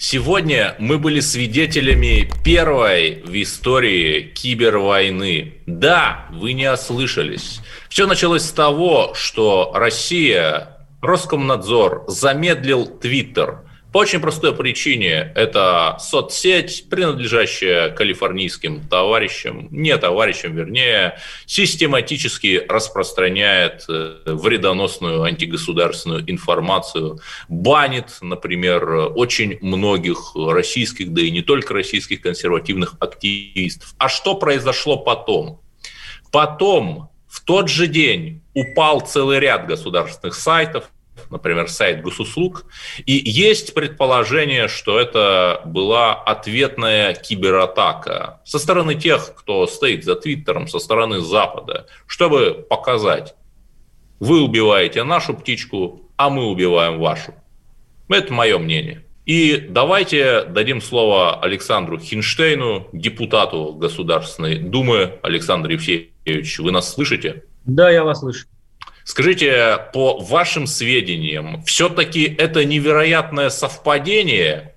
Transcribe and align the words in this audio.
Сегодня 0.00 0.76
мы 0.78 0.96
были 0.96 1.18
свидетелями 1.18 2.30
первой 2.44 3.20
в 3.24 3.42
истории 3.42 4.32
кибервойны. 4.32 5.54
Да, 5.66 6.26
вы 6.30 6.52
не 6.52 6.70
ослышались. 6.70 7.60
Все 7.88 8.06
началось 8.06 8.44
с 8.44 8.52
того, 8.52 9.12
что 9.14 9.72
Россия, 9.74 10.78
Роскомнадзор 11.02 12.04
замедлил 12.06 12.86
Твиттер– 12.86 13.64
по 13.92 13.98
очень 13.98 14.20
простой 14.20 14.54
причине. 14.54 15.32
Это 15.34 15.96
соцсеть, 15.98 16.86
принадлежащая 16.90 17.90
калифорнийским 17.90 18.86
товарищам, 18.86 19.68
не 19.70 19.96
товарищам, 19.96 20.54
вернее, 20.54 21.18
систематически 21.46 22.64
распространяет 22.68 23.84
э, 23.88 24.18
вредоносную 24.26 25.22
антигосударственную 25.22 26.30
информацию, 26.30 27.20
банит, 27.48 28.18
например, 28.20 29.12
очень 29.14 29.58
многих 29.62 30.32
российских, 30.34 31.12
да 31.12 31.22
и 31.22 31.30
не 31.30 31.42
только 31.42 31.72
российских 31.72 32.20
консервативных 32.20 32.96
активистов. 33.00 33.94
А 33.98 34.08
что 34.08 34.34
произошло 34.34 34.98
потом? 34.98 35.60
Потом 36.30 37.10
в 37.26 37.42
тот 37.42 37.68
же 37.68 37.86
день 37.86 38.42
упал 38.54 39.00
целый 39.00 39.38
ряд 39.38 39.66
государственных 39.66 40.34
сайтов, 40.34 40.90
например, 41.30 41.68
сайт 41.68 42.02
госуслуг, 42.02 42.64
и 43.06 43.12
есть 43.12 43.74
предположение, 43.74 44.68
что 44.68 44.98
это 44.98 45.62
была 45.64 46.14
ответная 46.14 47.14
кибератака 47.14 48.40
со 48.44 48.58
стороны 48.58 48.94
тех, 48.94 49.34
кто 49.36 49.66
стоит 49.66 50.04
за 50.04 50.14
Твиттером, 50.16 50.68
со 50.68 50.78
стороны 50.78 51.20
Запада, 51.20 51.86
чтобы 52.06 52.66
показать, 52.68 53.34
вы 54.20 54.42
убиваете 54.42 55.04
нашу 55.04 55.34
птичку, 55.34 56.10
а 56.16 56.30
мы 56.30 56.46
убиваем 56.46 56.98
вашу. 56.98 57.34
Это 58.08 58.32
мое 58.32 58.58
мнение. 58.58 59.04
И 59.26 59.66
давайте 59.68 60.44
дадим 60.44 60.80
слово 60.80 61.38
Александру 61.40 61.98
Хинштейну, 61.98 62.88
депутату 62.94 63.74
Государственной 63.74 64.58
Думы. 64.58 65.18
Александр 65.22 65.70
Евсеевич, 65.70 66.58
вы 66.58 66.72
нас 66.72 66.94
слышите? 66.94 67.44
Да, 67.66 67.90
я 67.90 68.04
вас 68.04 68.20
слышу. 68.20 68.46
Скажите, 69.08 69.78
по 69.94 70.18
вашим 70.18 70.66
сведениям, 70.66 71.62
все-таки 71.62 72.24
это 72.24 72.66
невероятное 72.66 73.48
совпадение 73.48 74.74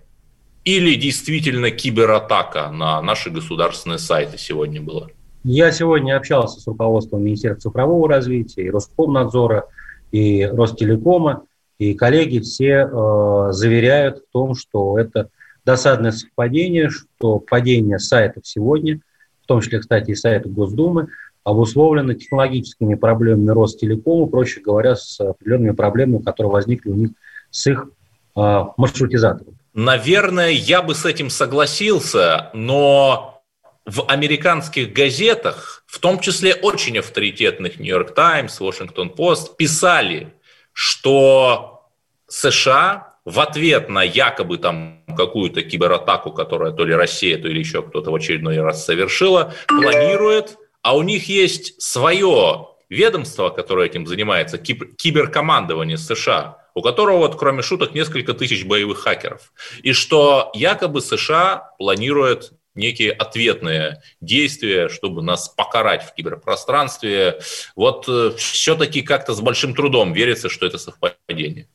или 0.64 0.96
действительно 0.96 1.70
кибератака 1.70 2.72
на 2.72 3.02
наши 3.02 3.30
государственные 3.30 4.00
сайты 4.00 4.38
сегодня 4.38 4.82
была? 4.82 5.10
Я 5.44 5.74
сегодня 5.74 6.16
общался 6.16 6.62
с 6.62 6.66
руководством 6.66 7.26
Министерства 7.26 7.72
цифрового 7.72 8.08
развития, 8.08 8.64
и 8.64 8.70
Роскомнадзора, 8.70 9.66
и 10.14 10.46
Ростелекома, 10.46 11.44
и 11.78 11.94
коллеги 11.94 12.40
все 12.40 12.88
э, 12.90 13.48
заверяют 13.52 14.20
в 14.20 14.32
том, 14.32 14.56
что 14.56 14.98
это 14.98 15.28
досадное 15.66 16.14
совпадение, 16.14 16.90
что 16.90 17.40
падение 17.40 18.00
сайтов 18.00 18.48
сегодня, 18.48 19.02
в 19.44 19.48
том 19.48 19.60
числе, 19.60 19.80
кстати, 19.80 20.12
и 20.12 20.16
сайта 20.16 20.48
Госдумы, 20.48 21.10
обусловлено 21.44 22.14
технологическими 22.14 22.96
проблемами 22.96 23.50
Ростелекома, 23.50 24.28
проще 24.28 24.62
говоря, 24.62 24.96
с 24.96 25.20
определенными 25.20 25.72
проблемами, 25.72 26.22
которые 26.22 26.52
возникли 26.52 26.90
у 26.90 26.96
них 26.96 27.10
с 27.50 27.68
их 27.68 27.88
э, 28.36 28.64
маршрутизатором. 28.78 29.58
Наверное, 29.74 30.50
я 30.50 30.82
бы 30.82 30.96
с 30.96 31.06
этим 31.06 31.30
согласился, 31.30 32.50
но 32.54 33.44
в 33.86 34.06
американских 34.08 34.94
газетах, 34.94 35.84
в 35.88 36.00
том 36.00 36.20
числе 36.20 36.54
очень 36.54 37.00
авторитетных 37.00 37.80
Нью-Йорк 37.80 38.14
Таймс, 38.14 38.60
Вашингтон 38.60 39.10
Пост, 39.10 39.58
писали, 39.58 40.34
что 40.74 41.90
США 42.28 43.16
в 43.26 43.40
ответ 43.40 43.90
на 43.90 44.04
якобы 44.04 44.58
там 44.58 45.04
какую-то 45.16 45.62
кибератаку, 45.62 46.32
которая 46.32 46.72
то 46.72 46.86
ли 46.86 46.94
Россия, 46.94 47.38
то 47.38 47.48
ли 47.48 47.60
еще 47.60 47.82
кто-то 47.82 48.12
в 48.12 48.16
очередной 48.16 48.60
раз 48.60 48.86
совершила, 48.86 49.54
планирует 49.68 50.58
а 50.82 50.96
у 50.96 51.04
них 51.04 51.30
есть 51.30 51.82
свое 51.82 52.68
ведомство, 52.90 53.50
которое 53.50 53.88
этим 53.88 54.06
занимается, 54.06 54.58
киберкомандование 54.58 55.98
США, 55.98 56.58
у 56.74 56.82
которого, 56.82 57.18
вот, 57.18 57.38
кроме 57.38 57.62
шуток, 57.62 57.94
несколько 57.94 58.34
тысяч 58.34 58.66
боевых 58.66 59.00
хакеров. 59.00 59.54
И 59.84 59.94
что 59.94 60.52
якобы 60.54 61.02
США 61.02 61.72
планирует 61.78 62.52
некие 62.76 63.12
ответные 63.12 64.02
действия, 64.22 64.90
чтобы 64.90 65.22
нас 65.22 65.50
покарать 65.50 66.04
в 66.04 66.14
киберпространстве. 66.14 67.40
Вот 67.76 68.08
э, 68.08 68.32
все-таки 68.38 69.02
как-то 69.02 69.34
с 69.34 69.42
большим 69.42 69.76
трудом 69.76 70.14
верится, 70.14 70.48
что 70.48 70.66
это 70.66 70.78
совпадение. 70.78 71.68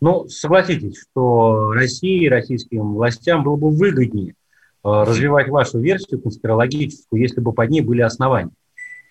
Ну, 0.00 0.28
согласитесь, 0.28 1.00
что 1.00 1.72
России, 1.72 2.26
российским 2.26 2.94
властям 2.94 3.42
было 3.42 3.56
бы 3.56 3.70
выгоднее 3.70 4.34
развивать 4.82 5.48
вашу 5.48 5.78
версию 5.78 6.20
конспирологическую, 6.20 7.20
если 7.20 7.40
бы 7.40 7.52
под 7.52 7.70
ней 7.70 7.80
были 7.80 8.00
основания. 8.00 8.50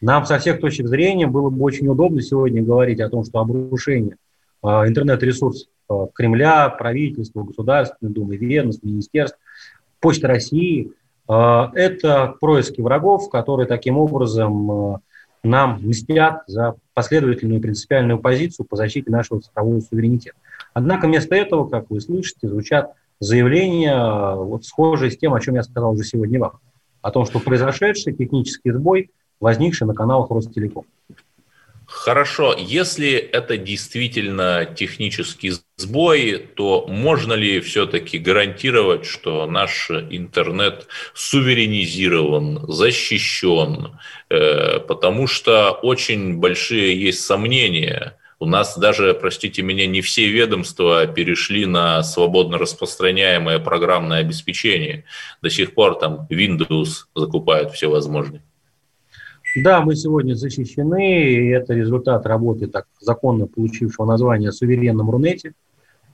Нам 0.01 0.25
со 0.25 0.39
всех 0.39 0.59
точек 0.59 0.87
зрения 0.87 1.27
было 1.27 1.49
бы 1.49 1.63
очень 1.63 1.87
удобно 1.87 2.21
сегодня 2.21 2.63
говорить 2.63 2.99
о 2.99 3.09
том, 3.09 3.23
что 3.23 3.39
обрушение 3.39 4.17
э, 4.63 4.67
интернет-ресурсов 4.67 5.69
э, 5.89 6.07
Кремля, 6.13 6.69
правительства, 6.69 7.43
Государственной 7.43 8.11
Думы, 8.11 8.35
ведомств, 8.37 8.83
министерств, 8.83 9.37
Почты 9.99 10.27
России– 10.27 10.91
это 11.27 12.35
происки 12.41 12.81
врагов, 12.81 13.29
которые 13.29 13.67
таким 13.67 13.99
образом 13.99 14.99
нам 15.43 15.79
мстят 15.81 16.43
за 16.47 16.75
последовательную 16.93 17.61
принципиальную 17.61 18.19
позицию 18.19 18.65
по 18.65 18.75
защите 18.75 19.09
нашего 19.09 19.41
цифрового 19.41 19.79
суверенитета. 19.79 20.37
Однако 20.73 21.07
вместо 21.07 21.35
этого, 21.35 21.67
как 21.67 21.89
вы 21.89 21.99
слышите, 21.99 22.47
звучат 22.47 22.93
заявление, 23.21 24.35
вот 24.35 24.65
схожее 24.65 25.11
с 25.11 25.17
тем, 25.17 25.33
о 25.33 25.39
чем 25.39 25.55
я 25.55 25.63
сказал 25.63 25.93
уже 25.93 26.03
сегодня 26.03 26.39
вам, 26.39 26.59
о 27.01 27.11
том, 27.11 27.25
что 27.25 27.39
произошедший 27.39 28.13
технический 28.13 28.71
сбой, 28.71 29.11
возникший 29.39 29.87
на 29.87 29.93
каналах 29.93 30.29
Ростелеком. 30.31 30.85
Хорошо, 31.85 32.55
если 32.57 33.11
это 33.11 33.57
действительно 33.57 34.65
технический 34.65 35.53
сбой, 35.75 36.47
то 36.55 36.87
можно 36.87 37.33
ли 37.33 37.59
все-таки 37.59 38.17
гарантировать, 38.17 39.05
что 39.05 39.45
наш 39.45 39.91
интернет 39.91 40.87
суверенизирован, 41.13 42.71
защищен? 42.71 43.99
Э, 44.29 44.79
потому 44.79 45.27
что 45.27 45.71
очень 45.71 46.37
большие 46.37 46.99
есть 46.99 47.21
сомнения 47.21 48.15
у 48.41 48.47
нас 48.47 48.75
даже, 48.75 49.13
простите 49.13 49.61
меня, 49.61 49.85
не 49.85 50.01
все 50.01 50.27
ведомства 50.27 51.05
перешли 51.05 51.67
на 51.67 52.01
свободно 52.01 52.57
распространяемое 52.57 53.59
программное 53.59 54.17
обеспечение. 54.17 55.03
До 55.43 55.51
сих 55.51 55.75
пор 55.75 55.99
там 55.99 56.27
Windows 56.27 57.05
закупают 57.15 57.71
все 57.71 57.87
возможное. 57.87 58.41
Да, 59.55 59.81
мы 59.81 59.95
сегодня 59.95 60.33
защищены, 60.33 61.33
и 61.33 61.49
это 61.49 61.75
результат 61.75 62.25
работы 62.25 62.65
так 62.65 62.87
законно 62.99 63.45
получившего 63.45 64.07
название 64.07 64.51
суверенном 64.51 65.11
Рунете. 65.11 65.53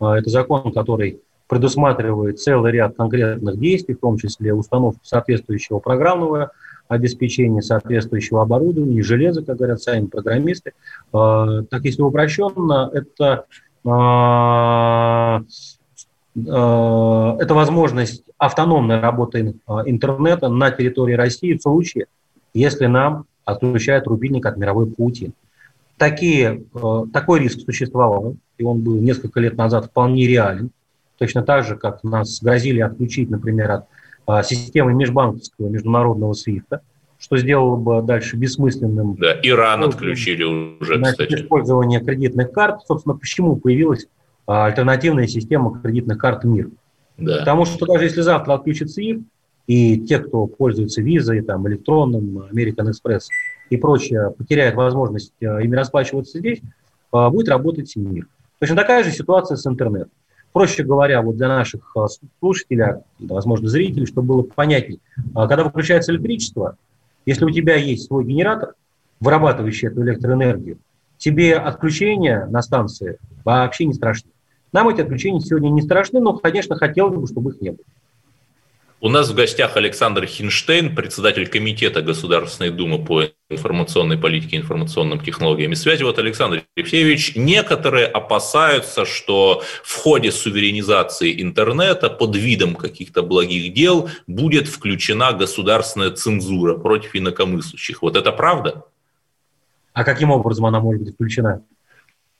А, 0.01 0.17
это 0.17 0.29
закон, 0.29 0.73
который 0.73 1.21
предусматривает 1.47 2.41
целый 2.41 2.73
ряд 2.73 2.97
конкретных 2.97 3.57
действий, 3.57 3.96
в 3.96 4.02
том 4.02 4.17
числе 4.17 4.53
установку 4.53 4.99
соответствующего 5.02 5.79
программного 5.79 6.52
соответствующего 7.61 8.41
оборудования, 8.41 9.01
железа, 9.01 9.43
как 9.43 9.57
говорят 9.57 9.81
сами 9.81 10.05
программисты. 10.05 10.73
А, 11.13 11.63
так, 11.63 11.84
если 11.84 12.01
упрощенно, 12.01 12.89
это, 12.93 13.45
а, 13.85 15.41
а, 16.47 17.37
это 17.39 17.53
возможность 17.53 18.23
автономной 18.37 18.99
работы 18.99 19.55
интернета 19.85 20.49
на 20.49 20.72
территории 20.72 21.13
России 21.13 21.53
в 21.53 21.61
случае, 21.61 22.05
если 22.53 22.85
нам 22.85 23.25
отключают 23.45 24.07
рубильник 24.07 24.45
от 24.45 24.57
мировой 24.57 24.87
паутины. 24.87 25.33
Такие, 25.97 26.63
такой 27.11 27.40
риск 27.40 27.61
существовал, 27.61 28.35
и 28.57 28.63
он 28.63 28.81
был 28.81 28.97
несколько 28.97 29.40
лет 29.40 29.57
назад 29.57 29.87
вполне 29.87 30.28
реален. 30.28 30.69
Точно 31.17 31.41
так 31.41 31.66
же, 31.66 31.75
как 31.75 32.03
нас 32.03 32.40
грозили 32.40 32.81
отключить, 32.81 33.31
например, 33.31 33.72
от 33.72 33.85
системы 34.44 34.94
межбанковского 34.94 35.70
международного 35.70 36.34
свифта, 36.34 36.82
что 37.20 37.38
сделало 37.38 37.78
бы 37.78 38.02
дальше 38.02 38.35
бессмысленным. 38.35 39.16
Да, 39.16 39.40
Иран 39.41 39.84
отключили 39.84 40.44
уже, 40.44 40.97
значит, 40.97 41.20
кстати. 41.20 41.41
Использование 41.41 42.00
кредитных 42.00 42.52
карт. 42.52 42.82
Собственно, 42.85 43.16
почему 43.16 43.56
появилась 43.56 44.08
а, 44.46 44.66
альтернативная 44.66 45.28
система 45.28 45.79
кредитных 45.82 46.18
карт 46.18 46.44
МИР? 46.44 46.70
Да. 47.18 47.40
Потому 47.40 47.66
что 47.66 47.85
даже 47.85 48.03
если 48.06 48.22
завтра 48.22 48.53
отключится 48.53 49.02
их, 49.02 49.20
и 49.66 50.00
те, 50.00 50.20
кто 50.20 50.46
пользуется 50.46 51.02
визой, 51.02 51.41
там, 51.41 51.68
электронным, 51.68 52.40
American 52.52 52.91
Express 52.91 53.24
и 53.70 53.78
прочее, 53.78 54.32
потеряют 54.38 54.76
возможность 54.76 55.34
э, 55.41 55.64
ими 55.64 55.76
расплачиваться 55.76 56.40
здесь, 56.40 56.62
будет 57.12 57.50
работать 57.50 57.94
мир. 57.96 58.28
Точно 58.59 58.76
такая 58.76 59.03
же 59.03 59.12
ситуация 59.12 59.58
с 59.58 59.66
интернетом. 59.66 60.12
Проще 60.53 60.84
говоря, 60.84 61.22
вот 61.22 61.38
для 61.38 61.47
наших 61.47 61.91
э, 61.96 62.05
слушателей, 62.40 63.03
возможно, 63.20 63.67
зрителей, 63.67 64.05
чтобы 64.05 64.28
было 64.28 64.41
понятнее, 64.44 64.99
когда 65.34 65.64
выключается 65.64 66.11
электричество, 66.11 66.78
если 67.26 67.46
у 67.46 67.52
тебя 67.52 67.76
есть 67.76 68.08
свой 68.08 68.23
генератор, 68.26 68.73
вырабатывающий 69.20 69.90
эту 69.90 70.03
электроэнергию, 70.03 70.78
тебе 71.17 71.55
отключения 71.55 72.46
на 72.47 72.61
станции 72.61 73.17
вообще 73.44 73.85
не 73.85 73.94
страшны. 73.94 74.32
Нам 74.72 74.90
эти 74.90 75.02
отключения 75.02 75.40
сегодня 75.40 75.70
не 75.70 75.82
страшны, 75.82 76.20
но, 76.20 76.34
конечно, 76.34 76.76
хотелось 76.76 77.17
бы, 77.17 77.28
чтобы 77.28 77.52
их 77.52 77.61
не 77.61 77.72
было. 77.72 77.84
У 78.99 79.09
нас 79.09 79.29
в 79.29 79.35
гостях 79.35 79.78
Александр 79.78 80.26
Хинштейн, 80.26 80.96
председатель 80.96 81.47
Комитета 81.47 82.02
Государственной 82.02 82.72
Думы 82.72 83.05
по 83.05 83.26
информационной 83.47 84.17
политике 84.17 84.55
и 84.55 84.59
информационным 84.59 85.20
технологиям 85.20 85.72
и 85.73 85.76
связи. 85.76 86.02
Вот, 86.02 86.17
Александр 86.17 86.64
Алексеевич, 86.76 87.35
некоторые 87.35 88.08
опасаются, 88.08 89.05
что 89.05 89.61
в 89.84 89.97
ходе 89.97 90.32
суверенизации 90.32 91.40
интернета 91.44 92.09
под 92.09 92.35
видом 92.35 92.73
каких-то 92.73 93.22
благих 93.22 93.72
дел 93.72 94.09
будет 94.26 94.67
включена 94.67 95.32
государственная 95.32 96.09
цензура 96.09 96.76
против 96.76 97.16
инакомыслящих. 97.16 98.02
Вот 98.02 98.16
это 98.16 98.32
правда? 98.32 98.85
А 99.93 100.03
каким 100.03 100.32
образом 100.32 100.66
она 100.66 100.79
может 100.79 101.03
быть 101.03 101.14
включена? 101.14 101.61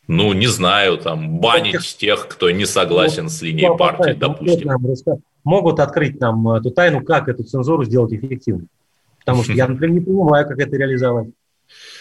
Ну, 0.08 0.34
не 0.34 0.48
знаю, 0.48 0.98
там, 0.98 1.40
банить 1.40 1.98
тех, 1.98 2.28
кто 2.28 2.50
не 2.50 2.66
согласен 2.66 3.24
ну, 3.24 3.30
с 3.30 3.42
линией 3.42 3.78
партии, 3.78 4.14
допустим 4.14 5.22
могут 5.48 5.80
открыть 5.80 6.20
нам 6.20 6.48
эту 6.50 6.72
тайну, 6.72 7.02
как 7.02 7.30
эту 7.30 7.44
цензуру 7.44 7.86
сделать 7.86 8.14
эффективной. 8.14 8.68
Потому 9.20 9.44
что 9.44 9.54
я, 9.54 9.68
например, 9.70 10.00
не 10.00 10.02
понимаю, 10.02 10.48
как 10.48 10.60
это 10.60 10.76
реализовать. 10.76 11.30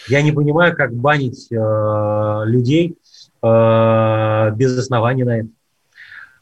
Я 0.07 0.21
не 0.21 0.31
понимаю, 0.31 0.75
как 0.75 0.93
банить 0.93 1.47
э, 1.51 2.43
людей 2.45 2.97
э, 3.41 4.51
без 4.55 4.77
оснований 4.77 5.23
на 5.23 5.39
это. 5.39 5.49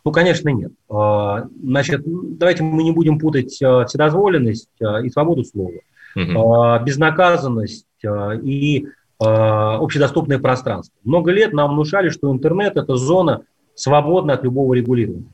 Ну, 0.03 0.11
конечно, 0.11 0.49
нет. 0.49 0.71
Э, 0.89 1.45
значит, 1.63 2.01
давайте 2.05 2.63
мы 2.63 2.83
не 2.83 2.91
будем 2.91 3.17
путать 3.17 3.59
э, 3.61 3.85
вседозволенность 3.85 4.69
э, 4.79 5.05
и 5.05 5.09
свободу 5.09 5.43
слова, 5.43 5.71
э, 6.15 6.83
безнаказанность 6.83 7.87
э, 8.03 8.39
и 8.43 8.87
общедоступное 9.25 10.39
пространство. 10.39 10.95
Много 11.03 11.31
лет 11.31 11.53
нам 11.53 11.71
внушали, 11.71 12.09
что 12.09 12.31
интернет– 12.31 12.75
это 12.77 12.95
зона 12.95 13.43
свободна 13.75 14.33
от 14.33 14.43
любого 14.43 14.73
регулирования. 14.73 15.27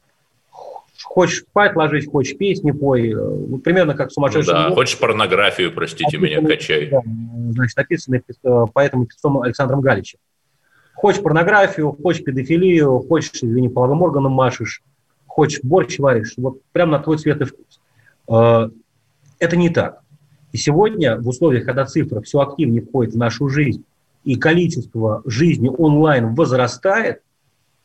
Хочешь 1.04 1.42
спать 1.42 1.76
ложись, 1.76 2.08
хочешь 2.08 2.38
песни 2.38 2.72
пой. 2.72 3.14
Ну, 3.14 3.58
примерно 3.58 3.96
как 3.96 4.12
сумасшедший. 4.12 4.54
Ну, 4.54 4.70
да, 4.70 4.76
хочешь 4.76 4.98
порнографию, 4.98 5.74
простите 5.74 6.18
меня, 6.18 6.42
качай. 6.42 6.90
Да, 6.90 7.02
значит, 7.52 7.76
написанный 7.76 8.22
э, 8.44 8.66
поэтому 8.74 9.06
певцом 9.06 9.42
Александром 9.42 9.82
Галичем. 9.82 10.20
Хочешь 10.94 11.22
порнографию, 11.22 11.92
хочешь 11.92 12.24
педофилию, 12.24 13.00
хочешь, 13.00 13.32
извини, 13.34 13.70
половым 13.70 14.04
органом 14.04 14.32
машешь, 14.32 14.84
хочешь 15.26 15.62
борщ 15.64 15.98
варишь. 16.00 16.34
Вот 16.38 16.62
прям 16.72 16.92
на 16.92 17.00
твой 17.00 17.18
цвет 17.18 17.42
и 17.42 17.46
вкус. 17.46 17.82
Э, 18.30 18.70
это 19.40 19.58
не 19.58 19.70
так. 19.70 20.02
И 20.52 20.58
сегодня 20.58 21.20
в 21.20 21.28
условиях, 21.28 21.66
когда 21.66 21.86
цифра 21.86 22.22
все 22.22 22.42
активнее 22.42 22.82
входит 22.82 23.14
в 23.14 23.18
нашу 23.18 23.48
жизнь, 23.50 23.84
и 24.24 24.36
количество 24.36 25.22
жизни 25.26 25.70
онлайн 25.70 26.36
возрастает, 26.36 27.22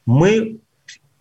мы 0.04 0.58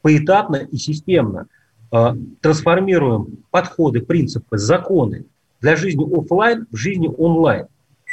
поэтапно 0.01 0.57
и 0.57 0.77
системно 0.77 1.47
Э, 1.95 2.13
трансформируем 2.41 3.43
подходы, 3.51 4.01
принципы, 4.01 4.57
законы 4.57 5.25
для 5.61 5.75
жизни 5.75 6.05
офлайн 6.17 6.67
в 6.69 6.75
жизни 6.75 7.09
онлайн. 7.17 7.67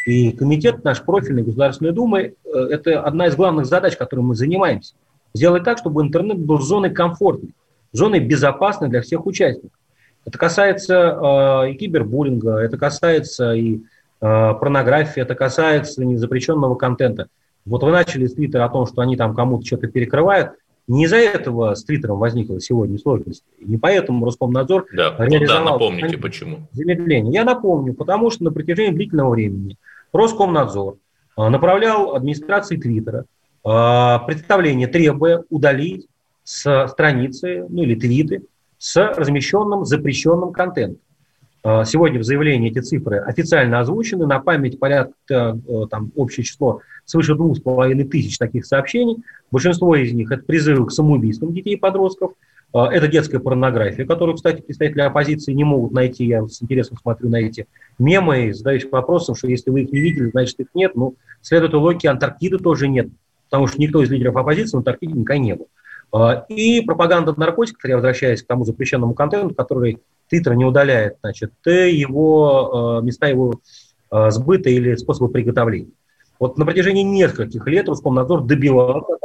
И 0.07 0.33
комитет 0.33 0.85
наш 0.85 1.03
профильный 1.03 1.43
Государственной 1.43 1.93
Думы 1.93 2.35
э,– 2.45 2.59
это 2.71 3.01
одна 3.01 3.27
из 3.27 3.35
главных 3.35 3.67
задач, 3.67 3.97
которой 3.97 4.21
мы 4.21 4.35
занимаемся. 4.35 4.95
Сделать 5.35 5.65
так, 5.65 5.79
чтобы 5.79 6.03
интернет 6.03 6.39
был 6.39 6.61
зоной 6.61 6.91
комфортной, 6.91 7.55
зоной 7.93 8.21
безопасной 8.21 8.89
для 8.89 9.01
всех 9.01 9.27
участников. 9.27 9.77
Это 10.25 10.39
касается 10.39 11.65
э, 11.65 11.71
и 11.71 11.75
кибербуллинга, 11.75 12.59
это 12.59 12.79
касается 12.79 13.53
и 13.53 13.79
э, 13.79 13.81
порнографии, 14.21 15.21
это 15.21 15.35
касается 15.35 16.05
незапрещенного 16.05 16.75
контента. 16.77 17.27
Вот 17.65 17.83
вы 17.83 17.91
начали 17.91 18.27
с 18.27 18.35
Твиттера 18.35 18.65
о 18.65 18.69
том, 18.69 18.87
что 18.87 19.03
они 19.03 19.17
там 19.17 19.35
кому-то 19.35 19.67
что-то 19.67 19.89
перекрывают. 19.89 20.53
Не 20.89 21.05
из-за 21.05 21.17
этого 21.17 21.75
с 21.75 21.85
Твиттером 21.85 22.19
возникла 22.19 22.61
сегодня 22.61 22.99
сложность. 22.99 23.45
Не 23.61 23.79
поэтому 23.79 24.25
Роскомнадзор 24.25 24.87
да, 24.93 25.15
реализовал... 25.19 25.65
Да, 25.65 25.71
напомните, 25.73 26.19
почему. 26.19 26.69
Замедление. 26.73 27.33
Я 27.33 27.45
напомню, 27.45 27.95
потому 27.95 28.31
что 28.31 28.45
на 28.45 28.53
протяжении 28.53 28.93
длительного 28.93 29.31
времени 29.31 29.77
Роскомнадзор 30.13 30.97
а, 31.37 31.51
направлял 31.51 32.15
администрации 32.15 32.77
Твиттера 32.77 33.27
а, 33.65 34.19
представление, 34.21 34.89
требуя 34.89 35.45
удалить 35.51 36.09
с 36.43 36.89
страницы, 36.89 37.65
ну 37.69 37.85
или 37.85 37.95
твиты, 37.95 38.43
с 38.83 38.97
размещенным 39.17 39.85
запрещенным 39.85 40.53
контентом. 40.53 40.99
А, 41.63 41.85
сегодня 41.85 42.19
в 42.19 42.25
заявлении 42.25 42.69
эти 42.69 42.81
цифры 42.81 43.19
официально 43.19 43.79
озвучены, 43.79 44.27
на 44.27 44.41
память 44.41 44.81
порядка, 44.81 45.57
э, 45.69 45.87
там, 45.89 46.11
общее 46.17 46.43
число 46.43 46.81
свыше 47.05 47.37
двух 47.37 47.57
с 47.57 47.61
половиной 47.61 48.03
тысяч 48.03 48.39
таких 48.39 48.67
сообщений. 48.67 49.19
Большинство 49.53 49.95
из 49.95 50.13
них– 50.13 50.31
это 50.33 50.43
призывы 50.43 50.87
к 50.87 50.91
самоубийствам 50.91 51.55
детей 51.55 51.75
и 51.75 51.77
подростков. 51.77 52.33
А, 52.73 52.93
это 52.93 53.07
детская 53.07 53.39
порнография, 53.39 54.05
которую, 54.05 54.35
кстати, 54.35 54.61
представители 54.61 55.03
оппозиции 55.03 55.53
не 55.53 55.63
могут 55.63 55.93
найти. 55.93 56.25
Я 56.25 56.45
с 56.49 56.61
интересом 56.61 56.99
смотрю 56.99 57.29
на 57.29 57.37
эти 57.37 57.69
мемы 58.01 58.47
и 58.47 58.53
задаюсь 58.53 58.85
вопросом, 58.91 59.37
что 59.37 59.47
если 59.47 59.71
вы 59.71 59.83
их 59.83 59.93
не 59.93 60.01
видели, 60.01 60.31
значит, 60.31 60.59
их 60.59 60.67
нет. 60.75 60.97
Ну, 60.97 61.15
следует 61.41 61.73
логике, 61.75 62.09
Антарктиды 62.09 62.59
тоже 62.59 62.89
нет, 62.89 63.11
потому 63.49 63.69
что 63.69 63.81
никто 63.81 64.03
из 64.03 64.11
лидеров 64.11 64.35
оппозиции 64.35 64.77
в 64.77 64.79
Антарктиде 64.79 65.13
никогда 65.13 65.39
не 65.39 65.55
был. 65.55 65.69
А, 66.13 66.45
и 66.49 66.81
пропаганда 66.83 67.35
наркотиков, 67.37 67.85
я 67.85 67.97
возвращаюсь 67.97 68.43
к 68.43 68.47
тому 68.47 68.65
запрещенному 68.65 69.15
контенту, 69.15 69.55
который 69.55 70.01
Твиттер 70.29 70.55
не 70.55 70.65
удаляет, 70.65 71.17
значит, 71.23 71.53
его, 71.65 72.99
а, 72.99 73.01
места 73.01 73.27
его 73.27 73.61
сбыта 74.29 74.69
или 74.69 74.95
способы 74.97 75.33
приготовления. 75.33 75.93
Вот 76.39 76.59
на 76.59 76.67
протяжении 76.67 77.03
нескольких 77.03 77.67
лет 77.67 77.89
Роскомнадзор 77.89 78.43
добивался 78.43 79.17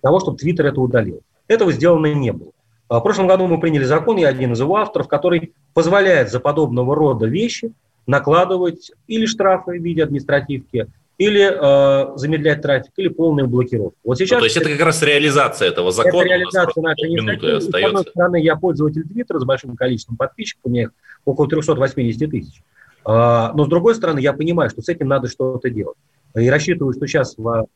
того, 0.00 0.20
чтобы 0.20 0.36
Твиттер 0.36 0.66
это 0.66 0.80
удалил. 0.80 1.22
Этого 1.48 1.72
сделано 1.72 2.14
не 2.14 2.32
было. 2.32 2.52
А 2.88 3.00
в 3.00 3.02
прошлом 3.02 3.26
году 3.26 3.46
мы 3.46 3.58
приняли 3.58 3.84
закон, 3.84 4.18
я 4.18 4.28
один 4.28 4.52
из 4.52 4.60
его 4.60 4.76
авторов, 4.76 5.08
который 5.08 5.54
позволяет 5.74 6.30
за 6.30 6.40
подобного 6.40 6.94
рода 6.94 7.26
вещи 7.26 7.72
накладывать 8.06 8.92
или 9.06 9.26
штрафы 9.26 9.78
в 9.78 9.82
виде 9.82 10.02
административки, 10.02 10.86
или 11.18 11.42
э, 11.42 12.16
замедлять 12.16 12.62
трафик, 12.62 12.92
или 12.96 13.08
полную 13.08 13.46
блокировку. 13.46 13.96
Вот 14.04 14.18
сейчас... 14.18 14.36
Ну, 14.36 14.38
то 14.40 14.44
есть 14.46 14.56
это 14.56 14.70
как 14.70 14.80
раз 14.80 15.02
реализация 15.02 15.68
этого 15.68 15.92
закона. 15.92 16.22
Это 16.22 16.28
реализация 16.28 16.82
нашей 16.82 17.10
инициативы. 17.10 17.60
С 17.60 17.66
одной 17.66 18.02
стороны, 18.02 18.42
я 18.42 18.56
пользователь 18.56 19.02
Твиттера 19.04 19.38
с 19.38 19.44
большим 19.44 19.76
количеством 19.76 20.16
подписчиков, 20.16 20.62
у 20.64 20.70
меня 20.70 20.82
их 20.82 20.90
около 21.24 21.48
380 21.48 22.30
тысяч. 22.30 22.62
А, 23.04 23.52
но 23.54 23.64
с 23.64 23.68
другой 23.68 23.94
стороны, 23.94 24.20
я 24.20 24.32
понимаю, 24.32 24.70
что 24.70 24.82
с 24.82 24.88
этим 24.88 25.08
надо 25.08 25.28
что-то 25.28 25.70
делать. 25.70 25.96
И 26.34 26.48
рассчитываю, 26.48 26.94
что 26.94 27.06
сейчас 27.06 27.36
в 27.36 27.66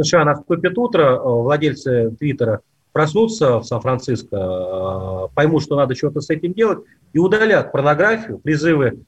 США 0.00 0.24
наступит 0.24 0.76
утро, 0.78 1.02
э, 1.02 1.18
владельцы 1.22 2.14
Твиттера 2.18 2.60
проснутся 2.92 3.58
в 3.58 3.64
Сан-Франциско, 3.64 4.36
э, 4.36 5.34
поймут, 5.34 5.62
что 5.62 5.76
надо 5.76 5.94
что-то 5.94 6.20
с 6.20 6.30
этим 6.30 6.52
делать, 6.54 6.80
и 7.12 7.18
удалят 7.18 7.72
порнографию, 7.72 8.38
призывы, 8.38 9.00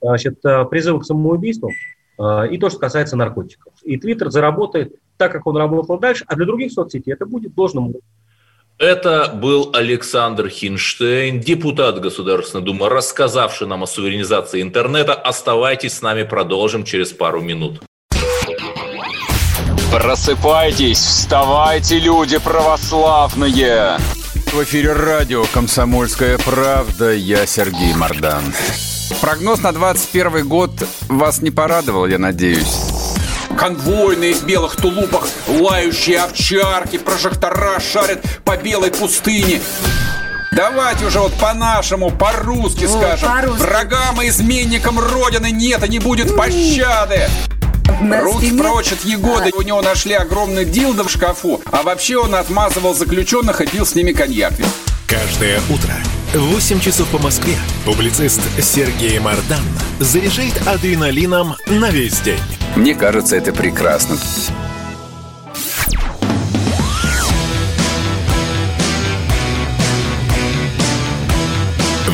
значит, 0.00 0.44
э, 0.44 0.64
призывы 0.66 1.00
к 1.00 1.04
самоубийству 1.04 1.70
и 2.18 2.58
то, 2.58 2.68
что 2.68 2.78
касается 2.78 3.16
наркотиков. 3.16 3.72
И 3.82 3.96
Твиттер 3.96 4.30
заработает 4.30 4.96
так, 5.16 5.32
как 5.32 5.46
он 5.46 5.56
работал 5.56 5.98
дальше, 5.98 6.24
а 6.26 6.36
для 6.36 6.46
других 6.46 6.72
соцсетей 6.72 7.12
это 7.14 7.26
будет 7.26 7.54
должным 7.54 7.94
это 8.78 9.32
был 9.34 9.70
Александр 9.74 10.48
Хинштейн, 10.48 11.40
депутат 11.40 11.98
Государственной 11.98 12.64
Думы, 12.64 12.88
рассказавший 12.88 13.66
нам 13.66 13.82
о 13.82 13.88
суверенизации 13.88 14.62
интернета. 14.62 15.14
Оставайтесь 15.14 15.94
с 15.94 16.02
нами, 16.02 16.22
продолжим 16.22 16.84
через 16.84 17.10
пару 17.10 17.40
минут. 17.40 17.80
Просыпайтесь, 19.92 20.98
вставайте, 20.98 21.98
люди 21.98 22.38
православные! 22.38 23.98
В 24.52 24.62
эфире 24.62 24.92
радио 24.92 25.44
«Комсомольская 25.52 26.38
правда». 26.38 27.12
Я 27.12 27.46
Сергей 27.46 27.94
Мордан. 27.96 28.44
Прогноз 29.20 29.60
на 29.62 29.72
21 29.72 30.46
год 30.46 30.70
вас 31.08 31.40
не 31.40 31.50
порадовал, 31.50 32.06
я 32.06 32.18
надеюсь. 32.18 32.76
Конвойные 33.56 34.34
в 34.34 34.44
белых 34.44 34.76
тулупах, 34.76 35.26
лающие 35.48 36.20
овчарки, 36.20 36.98
прожектора 36.98 37.80
шарят 37.80 38.22
по 38.44 38.56
белой 38.56 38.90
пустыне. 38.90 39.60
Давайте 40.52 41.06
уже 41.06 41.20
вот 41.20 41.32
по-нашему, 41.34 42.10
по-русски 42.10 42.84
О, 42.84 42.88
скажем. 42.88 43.28
По 43.28 43.52
Врагам 43.52 44.22
и 44.22 44.28
изменникам 44.28 44.98
Родины 44.98 45.50
нет 45.50 45.84
и 45.84 45.88
не 45.88 45.98
будет 45.98 46.36
пощады. 46.36 47.28
Руки 48.22 48.56
прочь 48.56 48.92
от 48.92 49.04
Егоды. 49.04 49.50
У 49.56 49.62
него 49.62 49.82
нашли 49.82 50.14
огромный 50.14 50.64
дилдо 50.64 51.04
в 51.04 51.10
шкафу. 51.10 51.60
А 51.70 51.82
вообще 51.82 52.16
он 52.16 52.34
отмазывал 52.34 52.94
заключенных 52.94 53.60
и 53.60 53.66
пил 53.66 53.84
с 53.84 53.94
ними 53.94 54.12
коньяк. 54.12 54.54
Каждое 55.06 55.60
утро 55.68 55.94
8 56.34 56.80
часов 56.80 57.08
по 57.08 57.18
Москве 57.18 57.54
публицист 57.86 58.40
Сергей 58.60 59.18
Мардан 59.18 59.64
заряжает 59.98 60.54
адреналином 60.66 61.54
на 61.66 61.90
весь 61.90 62.20
день. 62.20 62.40
Мне 62.76 62.94
кажется, 62.94 63.36
это 63.36 63.52
прекрасно. 63.52 64.16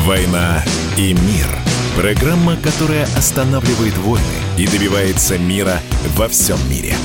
«Война 0.05 0.63
и 0.97 1.13
мир»– 1.13 1.47
программа, 1.97 2.55
которая 2.57 3.05
останавливает 3.17 3.97
войны 3.97 4.23
и 4.57 4.65
добивается 4.65 5.37
мира 5.37 5.79
во 6.15 6.29
всем 6.29 6.57
мире. 6.69 6.95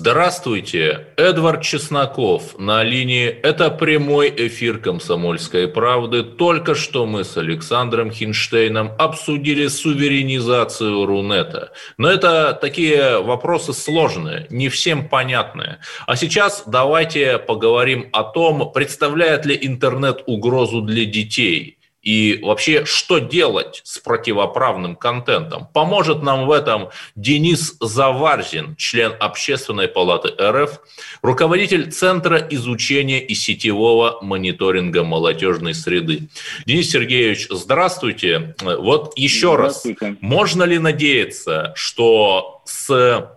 Здравствуйте, 0.00 1.08
Эдвард 1.16 1.62
Чесноков 1.62 2.56
на 2.56 2.84
линии. 2.84 3.26
Это 3.26 3.68
прямой 3.68 4.32
эфир 4.46 4.78
«Комсомольской 4.78 5.66
правды». 5.66 6.22
Только 6.22 6.76
что 6.76 7.04
мы 7.04 7.24
с 7.24 7.36
Александром 7.36 8.12
Хинштейном 8.12 8.92
обсудили 8.96 9.66
суверенизацию 9.66 11.04
Рунета. 11.04 11.72
Но 11.96 12.08
это 12.08 12.56
такие 12.60 13.20
вопросы 13.20 13.72
сложные, 13.72 14.46
не 14.50 14.68
всем 14.68 15.08
понятные. 15.08 15.80
А 16.06 16.14
сейчас 16.14 16.62
давайте 16.64 17.36
поговорим 17.36 18.08
о 18.12 18.22
том, 18.22 18.70
представляет 18.72 19.46
ли 19.46 19.58
интернет 19.60 20.22
угрозу 20.26 20.80
для 20.80 21.06
детей– 21.06 21.74
и 22.02 22.38
вообще, 22.42 22.84
что 22.84 23.18
делать 23.18 23.80
с 23.84 23.98
противоправным 23.98 24.94
контентом? 24.94 25.66
Поможет 25.74 26.22
нам 26.22 26.46
в 26.46 26.52
этом 26.52 26.90
Денис 27.16 27.76
Заварзин, 27.80 28.76
член 28.76 29.14
Общественной 29.18 29.88
палаты 29.88 30.32
РФ, 30.40 30.80
руководитель 31.22 31.90
Центра 31.90 32.38
изучения 32.50 33.20
и 33.20 33.34
сетевого 33.34 34.18
мониторинга 34.22 35.02
молодежной 35.02 35.74
среды. 35.74 36.28
Денис 36.66 36.88
Сергеевич, 36.90 37.48
здравствуйте. 37.50 38.54
Вот 38.62 39.18
еще 39.18 39.56
раз, 39.56 39.84
можно 40.20 40.62
ли 40.62 40.78
надеяться, 40.78 41.72
что 41.74 42.62
с 42.64 43.28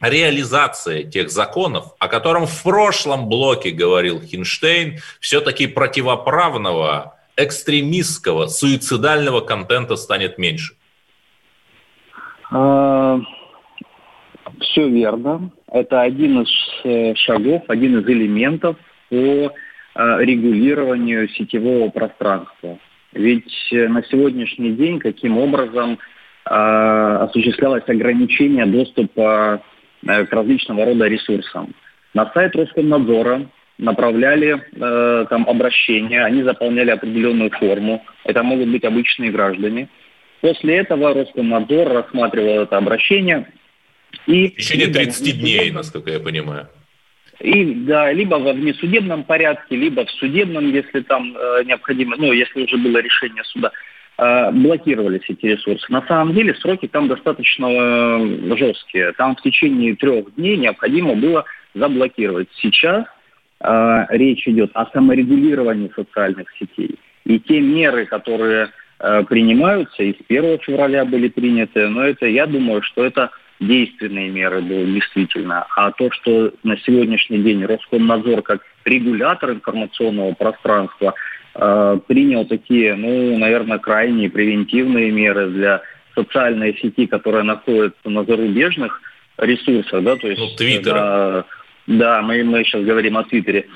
реализация 0.00 1.04
тех 1.04 1.30
законов, 1.30 1.94
о 1.98 2.08
котором 2.08 2.46
в 2.46 2.62
прошлом 2.62 3.28
блоке 3.28 3.70
говорил 3.70 4.20
Хинштейн, 4.20 5.00
все-таки 5.20 5.66
противоправного 5.66 7.17
экстремистского, 7.38 8.48
суицидального 8.48 9.40
контента 9.40 9.96
станет 9.96 10.36
меньше? 10.38 10.74
А, 12.50 13.20
Все 14.60 14.88
верно. 14.88 15.50
Это 15.70 16.02
один 16.02 16.42
из 16.42 16.50
э, 16.84 17.14
шагов, 17.14 17.62
один 17.68 18.00
из 18.00 18.08
элементов 18.08 18.76
по 19.08 19.52
а, 19.94 20.18
регулированию 20.20 21.28
сетевого 21.28 21.90
пространства. 21.90 22.78
Ведь 23.12 23.52
э, 23.72 23.88
на 23.88 24.02
сегодняшний 24.04 24.72
день 24.72 24.98
каким 24.98 25.38
образом 25.38 25.98
а, 26.44 27.24
осуществлялось 27.24 27.84
ограничение 27.86 28.66
доступа 28.66 29.62
э, 30.06 30.24
к 30.26 30.32
различного 30.32 30.84
рода 30.86 31.06
ресурсам. 31.06 31.74
На 32.14 32.30
сайт 32.32 32.56
Роскомнадзора 32.56 33.46
направляли 33.78 34.60
э, 34.72 35.26
там 35.30 35.48
обращения, 35.48 36.24
они 36.24 36.42
заполняли 36.42 36.90
определенную 36.90 37.50
форму. 37.50 38.04
Это 38.24 38.42
могут 38.42 38.68
быть 38.68 38.84
обычные 38.84 39.30
граждане. 39.30 39.88
После 40.40 40.78
этого 40.78 41.14
Роскомнадзор 41.14 41.88
рассматривал 41.88 42.62
это 42.62 42.76
обращение. 42.76 43.50
И, 44.26 44.48
В 44.48 44.56
течение 44.56 44.88
30 44.88 45.40
дней, 45.40 45.70
насколько 45.70 46.10
я 46.10 46.20
понимаю. 46.20 46.68
И, 47.40 47.72
да, 47.74 48.12
либо 48.12 48.34
во 48.34 48.52
внесудебном 48.52 49.22
порядке, 49.22 49.76
либо 49.76 50.04
в 50.04 50.10
судебном, 50.10 50.72
если 50.72 51.00
там 51.02 51.36
э, 51.36 51.62
необходимо, 51.64 52.16
ну, 52.16 52.32
если 52.32 52.64
уже 52.64 52.76
было 52.76 52.98
решение 52.98 53.44
суда, 53.44 53.70
э, 54.18 54.50
блокировались 54.50 55.28
эти 55.28 55.46
ресурсы. 55.46 55.86
На 55.88 56.04
самом 56.08 56.34
деле 56.34 56.54
сроки 56.54 56.88
там 56.88 57.06
достаточно 57.06 57.66
э, 57.66 58.56
жесткие. 58.56 59.12
Там 59.12 59.36
в 59.36 59.42
течение 59.42 59.94
трех 59.94 60.34
дней 60.34 60.56
необходимо 60.56 61.14
было 61.14 61.44
заблокировать. 61.74 62.48
Сейчас 62.60 63.04
э, 63.60 64.06
речь 64.10 64.46
идет 64.46 64.70
о 64.74 64.86
саморегулировании 64.86 65.90
социальных 65.94 66.48
сетей. 66.58 66.98
И 67.24 67.38
те 67.40 67.60
меры, 67.60 68.06
которые 68.06 68.70
э, 68.98 69.24
принимаются, 69.28 70.02
и 70.02 70.12
с 70.12 70.16
1 70.28 70.58
февраля 70.60 71.04
были 71.04 71.28
приняты, 71.28 71.88
но 71.88 72.02
это, 72.02 72.26
я 72.26 72.46
думаю, 72.46 72.82
что 72.82 73.04
это 73.04 73.30
действенные 73.60 74.30
меры 74.30 74.60
были 74.60 74.94
действительно. 74.94 75.66
А 75.76 75.90
то, 75.92 76.10
что 76.12 76.52
на 76.62 76.76
сегодняшний 76.78 77.38
день 77.38 77.64
Роскомнадзор 77.64 78.42
как 78.42 78.62
регулятор 78.84 79.50
информационного 79.50 80.32
пространства 80.34 81.14
э, 81.54 81.98
принял 82.06 82.44
такие, 82.44 82.94
ну, 82.94 83.36
наверное, 83.38 83.78
крайние 83.78 84.30
превентивные 84.30 85.10
меры 85.10 85.48
для 85.48 85.82
социальной 86.14 86.76
сети, 86.78 87.06
которая 87.06 87.42
находится 87.42 88.08
на 88.08 88.24
зарубежных 88.24 89.00
ресурсах, 89.36 90.02
да, 90.02 90.16
то 90.16 90.28
есть... 90.28 90.40
Ну, 90.40 90.56
Твиттера. 90.56 91.44
Да, 91.88 92.20
мы, 92.20 92.44
мы 92.44 92.64
сейчас 92.64 92.84
говорим 92.84 93.16
о 93.16 93.24
Твиттере. 93.24 93.66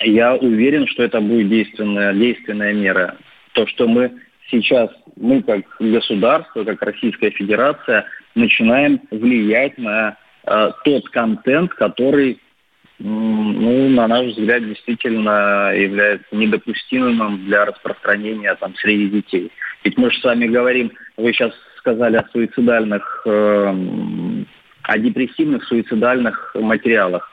Я 0.00 0.34
уверен, 0.36 0.86
что 0.86 1.02
это 1.02 1.20
будет 1.20 1.50
действенная, 1.50 2.14
действенная 2.14 2.72
мера. 2.72 3.16
То, 3.52 3.66
что 3.66 3.86
мы 3.86 4.10
сейчас, 4.50 4.88
мы 5.16 5.42
как 5.42 5.60
государство, 5.78 6.64
как 6.64 6.80
Российская 6.80 7.30
Федерация, 7.30 8.06
начинаем 8.34 9.02
влиять 9.10 9.76
на 9.76 10.16
э, 10.46 10.70
тот 10.82 11.10
контент, 11.10 11.74
который, 11.74 12.40
ну, 12.98 13.90
на 13.90 14.08
наш 14.08 14.28
взгляд, 14.28 14.66
действительно 14.66 15.74
является 15.76 16.34
недопустимым 16.34 17.44
для 17.44 17.66
распространения 17.66 18.54
там, 18.54 18.74
среди 18.76 19.08
детей. 19.08 19.52
Ведь 19.84 19.98
мы 19.98 20.10
же 20.10 20.18
с 20.18 20.24
вами 20.24 20.46
говорим, 20.46 20.90
вы 21.18 21.34
сейчас 21.34 21.52
сказали 21.76 22.16
о 22.16 22.26
суицидальных 22.32 23.22
э, 23.26 24.39
о 24.90 24.98
депрессивных 24.98 25.62
суицидальных 25.66 26.56
материалах 26.56 27.30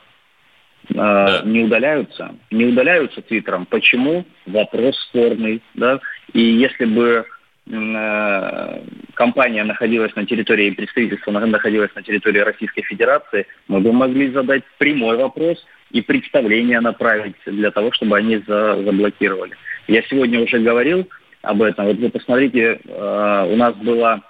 э, 0.89 0.93
да. 0.93 1.41
не 1.43 1.63
удаляются, 1.63 2.35
не 2.51 2.65
удаляются 2.65 3.23
Твиттером. 3.23 3.65
Почему? 3.65 4.25
Вопрос 4.45 4.95
спорный, 5.09 5.63
да. 5.73 5.99
И 6.33 6.39
если 6.39 6.85
бы 6.85 7.25
э, 7.65 8.81
компания 9.15 9.63
находилась 9.63 10.15
на 10.15 10.27
территории, 10.27 10.69
представительства 10.69 11.31
находилось 11.31 11.89
на 11.95 12.03
территории 12.03 12.41
Российской 12.41 12.83
Федерации, 12.83 13.47
мы 13.67 13.79
бы 13.79 13.91
могли 13.91 14.29
задать 14.29 14.63
прямой 14.77 15.17
вопрос 15.17 15.57
и 15.89 16.01
представление 16.01 16.79
направить 16.79 17.37
для 17.47 17.71
того, 17.71 17.91
чтобы 17.91 18.17
они 18.17 18.37
за, 18.47 18.83
заблокировали. 18.83 19.53
Я 19.87 20.03
сегодня 20.03 20.41
уже 20.41 20.59
говорил 20.59 21.09
об 21.41 21.63
этом. 21.63 21.87
Вот 21.87 21.97
вы 21.97 22.09
посмотрите, 22.11 22.79
э, 22.85 23.47
у 23.51 23.55
нас 23.55 23.73
была 23.77 24.21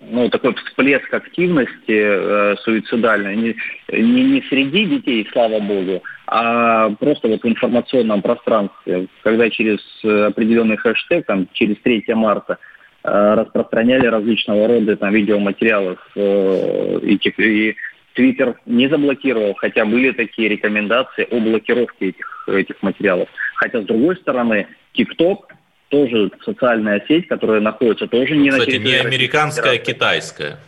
ну, 0.00 0.28
такой 0.30 0.54
всплеск 0.54 1.12
активности 1.12 1.74
э, 1.88 2.56
суицидальной 2.62 3.36
не, 3.36 3.56
не, 3.92 4.24
не 4.24 4.42
среди 4.48 4.86
детей, 4.86 5.28
слава 5.32 5.60
богу, 5.60 6.02
а 6.26 6.90
просто 6.90 7.28
вот 7.28 7.42
в 7.42 7.46
информационном 7.46 8.22
пространстве, 8.22 9.08
когда 9.22 9.50
через 9.50 9.78
определенный 10.02 10.78
хэштег, 10.78 11.26
там, 11.26 11.48
через 11.52 11.76
3 11.82 12.04
марта, 12.14 12.58
э, 13.04 13.34
распространяли 13.34 14.06
различного 14.06 14.68
рода 14.68 14.96
там, 14.96 15.12
видеоматериалов 15.12 15.98
э, 16.16 17.00
и, 17.02 17.16
и 17.38 17.76
Твиттер 18.14 18.56
не 18.66 18.88
заблокировал, 18.88 19.54
хотя 19.54 19.84
были 19.84 20.12
такие 20.12 20.48
рекомендации 20.48 21.28
о 21.30 21.40
блокировке 21.40 22.08
этих, 22.08 22.48
этих 22.48 22.82
материалов. 22.82 23.28
Хотя, 23.56 23.82
с 23.82 23.84
другой 23.84 24.16
стороны, 24.16 24.66
ТикТок 24.94 25.52
тоже 25.90 26.30
социальная 26.44 27.04
сеть, 27.06 27.28
которая 27.28 27.60
находится 27.60 28.06
тоже 28.06 28.36
не 28.36 28.48
Кстати, 28.48 28.66
на 28.66 28.72
территории... 28.72 28.92
не 28.92 29.00
американская, 29.00 29.74
а 29.74 29.78
китайская. 29.78 30.58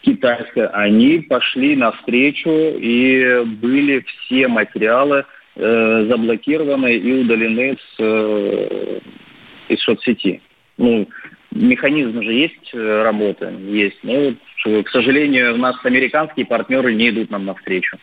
Китайская. 0.00 0.66
Они 0.68 1.20
пошли 1.20 1.76
навстречу, 1.76 2.50
и 2.50 3.44
были 3.44 4.00
все 4.00 4.48
материалы 4.48 5.24
э, 5.54 6.06
заблокированы 6.08 6.96
и 6.96 7.20
удалены 7.20 7.76
с, 7.76 7.96
э, 8.00 8.98
из 9.68 9.80
соцсети. 9.82 10.42
Ну, 10.76 11.08
механизм 11.52 12.22
же 12.22 12.32
есть 12.32 12.70
э, 12.72 13.02
работы, 13.02 13.52
есть. 13.68 13.98
Но, 14.02 14.34
к 14.82 14.88
сожалению, 14.88 15.54
у 15.54 15.58
нас 15.58 15.76
американские 15.84 16.46
партнеры 16.46 16.94
не 16.94 17.10
идут 17.10 17.30
нам 17.30 17.44
навстречу. 17.44 17.98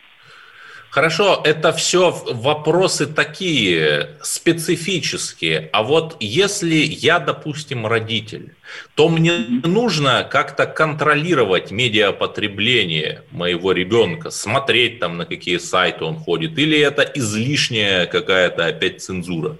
Хорошо, 0.90 1.40
это 1.44 1.70
все 1.70 2.10
вопросы 2.10 3.06
такие 3.06 4.08
специфические. 4.22 5.70
А 5.72 5.84
вот 5.84 6.16
если 6.18 6.74
я, 6.74 7.20
допустим, 7.20 7.86
родитель, 7.86 8.54
то 8.96 9.08
мне 9.08 9.34
нужно 9.62 10.26
как-то 10.28 10.66
контролировать 10.66 11.70
медиапотребление 11.70 13.22
моего 13.30 13.70
ребенка, 13.70 14.30
смотреть 14.30 14.98
там, 14.98 15.16
на 15.16 15.26
какие 15.26 15.58
сайты 15.58 16.04
он 16.04 16.16
ходит, 16.16 16.58
или 16.58 16.76
это 16.80 17.02
излишняя 17.02 18.06
какая-то 18.06 18.66
опять 18.66 19.00
цензура? 19.00 19.58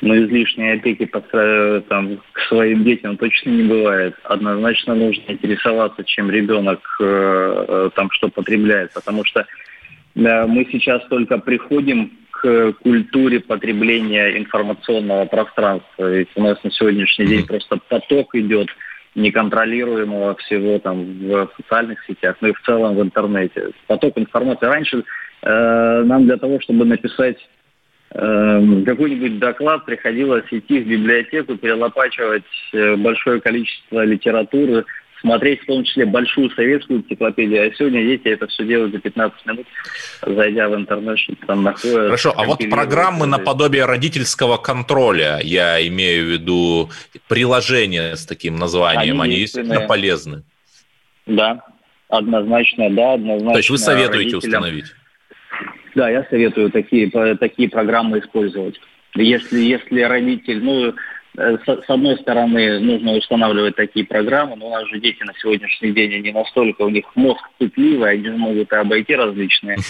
Но 0.00 0.14
ну, 0.14 0.24
излишней 0.24 0.72
опеки 0.76 1.04
по, 1.04 1.20
там, 1.90 2.22
к 2.32 2.40
своим 2.48 2.84
детям 2.84 3.18
точно 3.18 3.50
не 3.50 3.64
бывает. 3.64 4.14
Однозначно 4.24 4.94
нужно 4.94 5.24
интересоваться, 5.28 6.04
чем 6.04 6.30
ребенок 6.30 6.80
э, 7.00 7.64
э 7.68 7.90
там 7.94 8.10
что 8.10 8.28
потребляет, 8.30 8.94
потому 8.94 9.26
что 9.26 9.44
мы 10.14 10.66
сейчас 10.70 11.04
только 11.08 11.38
приходим 11.38 12.12
к 12.30 12.72
культуре 12.82 13.40
потребления 13.40 14.38
информационного 14.38 15.26
пространства. 15.26 16.10
Ведь 16.10 16.28
у 16.34 16.42
нас 16.42 16.62
на 16.64 16.70
сегодняшний 16.70 17.26
день 17.26 17.46
просто 17.46 17.78
поток 17.88 18.34
идет 18.34 18.68
неконтролируемого 19.14 20.36
всего 20.36 20.78
там 20.78 21.04
в 21.18 21.50
социальных 21.56 22.02
сетях, 22.06 22.36
ну 22.40 22.48
и 22.48 22.52
в 22.52 22.60
целом 22.62 22.96
в 22.96 23.02
интернете. 23.02 23.70
Поток 23.86 24.16
информации. 24.16 24.66
Раньше 24.66 25.04
э, 25.42 26.02
нам 26.04 26.24
для 26.24 26.36
того, 26.36 26.60
чтобы 26.60 26.84
написать 26.84 27.36
э, 28.12 28.82
какой-нибудь 28.86 29.38
доклад, 29.38 29.84
приходилось 29.84 30.44
идти 30.50 30.80
в 30.80 30.86
библиотеку, 30.86 31.56
перелопачивать 31.56 32.44
э, 32.72 32.96
большое 32.96 33.40
количество 33.40 34.04
литературы, 34.04 34.84
смотреть 35.20 35.62
в 35.62 35.66
том 35.66 35.84
числе 35.84 36.06
большую 36.06 36.50
советскую 36.50 37.00
энциклопедию, 37.00 37.68
а 37.68 37.74
сегодня 37.74 38.02
дети 38.02 38.28
это 38.28 38.46
все 38.46 38.64
делают 38.64 38.92
за 38.92 39.00
15 39.00 39.46
минут, 39.46 39.66
зайдя 40.26 40.68
в 40.68 40.74
интернет, 40.74 41.18
там 41.46 41.62
находят. 41.62 42.06
Хорошо, 42.06 42.34
а 42.36 42.44
вот 42.44 42.60
программы 42.70 43.26
наподобие 43.26 43.84
родительского 43.84 44.56
контроля, 44.56 45.40
я 45.42 45.86
имею 45.88 46.26
в 46.26 46.28
виду 46.28 46.90
приложения 47.28 48.16
с 48.16 48.26
таким 48.26 48.56
названием, 48.56 49.20
они, 49.20 49.32
они 49.32 49.40
действительно 49.40 49.80
полезны? 49.80 50.42
Да, 51.26 51.64
однозначно, 52.08 52.90
да, 52.90 53.14
однозначно. 53.14 53.52
То 53.52 53.58
есть 53.58 53.70
вы 53.70 53.78
советуете 53.78 54.36
родителям... 54.36 54.38
установить? 54.38 54.94
Да, 55.94 56.08
я 56.08 56.24
советую 56.30 56.70
такие, 56.70 57.10
такие 57.36 57.68
программы 57.68 58.20
использовать. 58.20 58.80
Если, 59.14 59.58
если 59.60 60.02
родитель, 60.02 60.62
ну, 60.62 60.94
с 61.36 61.88
одной 61.88 62.16
стороны, 62.18 62.80
нужно 62.80 63.12
устанавливать 63.12 63.76
такие 63.76 64.04
программы, 64.04 64.56
но 64.56 64.66
у 64.66 64.70
нас 64.70 64.86
же 64.88 64.98
дети 64.98 65.22
на 65.22 65.32
сегодняшний 65.34 65.92
день, 65.92 66.14
они 66.14 66.32
настолько, 66.32 66.82
у 66.82 66.88
них 66.88 67.04
мозг 67.14 67.40
пытливый, 67.58 68.12
они 68.12 68.30
могут 68.30 68.72
и 68.72 68.76
обойти 68.76 69.14
различные... 69.14 69.78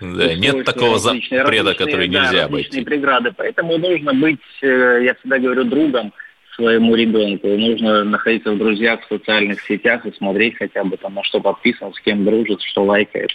Э, 0.00 0.34
нет 0.34 0.64
такого 0.64 0.98
запрета, 0.98 1.74
который 1.74 2.08
нельзя 2.08 2.44
обойти. 2.44 2.82
преграды, 2.82 3.32
поэтому 3.36 3.78
нужно 3.78 4.12
быть, 4.14 4.40
э, 4.62 5.00
я 5.04 5.14
всегда 5.14 5.38
говорю, 5.38 5.64
другом 5.64 6.12
своему 6.54 6.94
ребенку. 6.94 7.46
Нужно 7.48 8.04
находиться 8.04 8.52
в 8.52 8.58
друзьях 8.58 9.00
в 9.02 9.08
социальных 9.08 9.60
сетях 9.62 10.04
и 10.06 10.12
смотреть 10.12 10.56
хотя 10.56 10.84
бы 10.84 10.96
там, 10.96 11.14
на 11.14 11.22
что 11.22 11.40
подписан, 11.40 11.92
с 11.94 12.00
кем 12.00 12.24
дружит, 12.24 12.60
что 12.62 12.84
лайкает. 12.84 13.30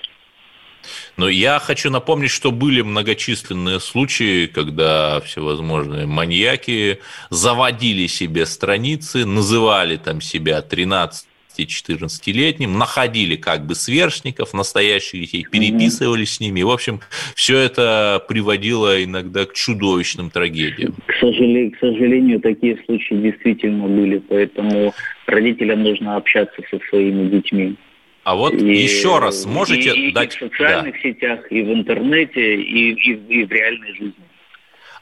Но 1.17 1.29
я 1.29 1.59
хочу 1.59 1.89
напомнить, 1.89 2.31
что 2.31 2.51
были 2.51 2.81
многочисленные 2.81 3.79
случаи, 3.79 4.47
когда 4.47 5.21
всевозможные 5.21 6.05
маньяки 6.05 6.99
заводили 7.29 8.07
себе 8.07 8.45
страницы, 8.45 9.25
называли 9.25 9.97
там 9.97 10.21
себя 10.21 10.61
13 10.61 11.27
14-летним, 11.61 12.77
находили 12.77 13.35
как 13.35 13.65
бы 13.65 13.75
сверстников, 13.75 14.53
настоящих 14.53 15.21
детей, 15.21 15.45
переписывались 15.49 16.35
с 16.35 16.39
ними. 16.39 16.61
В 16.61 16.71
общем, 16.71 16.99
все 17.35 17.57
это 17.59 18.23
приводило 18.27 19.03
иногда 19.03 19.45
к 19.45 19.53
чудовищным 19.53 20.29
трагедиям. 20.29 20.95
К 21.05 21.13
сожалению, 21.19 21.71
к 21.71 21.79
сожалению, 21.79 22.39
такие 22.39 22.77
случаи 22.85 23.15
действительно 23.15 23.87
были, 23.87 24.17
поэтому 24.17 24.93
родителям 25.27 25.83
нужно 25.83 26.15
общаться 26.15 26.61
со 26.69 26.79
своими 26.89 27.29
детьми. 27.29 27.75
А 28.23 28.35
вот 28.35 28.53
и, 28.53 28.73
еще 28.73 29.19
раз 29.19 29.45
можете 29.45 29.93
и, 29.93 30.11
дать... 30.11 30.35
И 30.35 30.37
в 30.37 30.51
социальных 30.51 30.95
да. 30.95 31.01
сетях, 31.01 31.51
и 31.51 31.61
в 31.61 31.73
интернете, 31.73 32.55
и, 32.55 32.93
и, 32.93 33.41
и 33.41 33.45
в 33.45 33.51
реальной 33.51 33.93
жизни. 33.93 34.13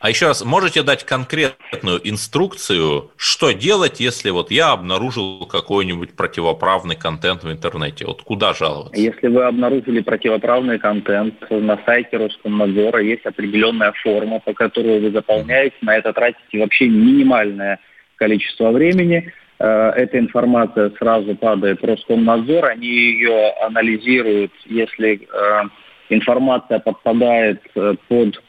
А 0.01 0.09
еще 0.09 0.25
раз, 0.25 0.43
можете 0.43 0.81
дать 0.81 1.03
конкретную 1.03 2.01
инструкцию, 2.03 3.11
что 3.17 3.51
делать, 3.51 3.99
если 3.99 4.31
вот 4.31 4.49
я 4.49 4.71
обнаружил 4.71 5.45
какой-нибудь 5.45 6.15
противоправный 6.15 6.95
контент 6.95 7.43
в 7.43 7.51
интернете? 7.51 8.07
Вот 8.07 8.23
куда 8.23 8.55
жаловаться? 8.55 8.99
Если 8.99 9.27
вы 9.27 9.43
обнаружили 9.43 10.01
противоправный 10.01 10.79
контент, 10.79 11.35
на 11.51 11.79
сайте 11.85 12.17
Роскомнадзора 12.17 13.03
есть 13.03 13.27
определенная 13.27 13.93
форма, 14.01 14.39
по 14.39 14.53
которой 14.53 14.99
вы 14.99 15.11
заполняете, 15.11 15.75
на 15.81 15.95
это 15.95 16.13
тратите 16.13 16.57
вообще 16.57 16.87
минимальное 16.87 17.79
количество 18.15 18.72
времени. 18.72 19.31
Э, 19.63 19.91
эта 19.95 20.17
информация 20.17 20.89
сразу 20.97 21.35
падает 21.35 21.81
в 21.81 21.85
Роскомнадзор, 21.85 22.65
они 22.65 22.87
ее 22.87 23.51
анализируют, 23.61 24.51
если 24.65 25.21
э, 25.21 25.63
информация 26.09 26.79
подпадает 26.79 27.61
э, 27.75 27.93
под 28.07 28.41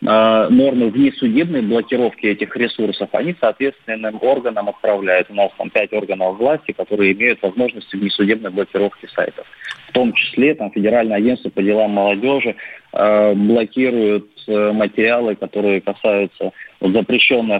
нормы 0.00 0.90
внесудебной 0.90 1.62
блокировки 1.62 2.26
этих 2.26 2.56
ресурсов, 2.56 3.08
они 3.12 3.34
соответственным 3.40 4.18
органам 4.22 4.68
отправляют. 4.68 5.28
У 5.30 5.34
нас 5.34 5.50
там 5.58 5.70
пять 5.70 5.92
органов 5.92 6.38
власти, 6.38 6.72
которые 6.72 7.12
имеют 7.12 7.42
возможность 7.42 7.92
внесудебной 7.92 8.50
блокировки 8.50 9.06
сайтов. 9.12 9.44
В 9.88 9.92
том 9.92 10.12
числе 10.12 10.54
там, 10.54 10.70
Федеральное 10.70 11.16
агентство 11.16 11.50
по 11.50 11.62
делам 11.62 11.92
молодежи 11.92 12.54
э, 12.92 13.34
блокирует 13.34 14.26
э, 14.46 14.72
материалы, 14.72 15.34
которые 15.34 15.80
касаются 15.80 16.52
вот 16.80 16.92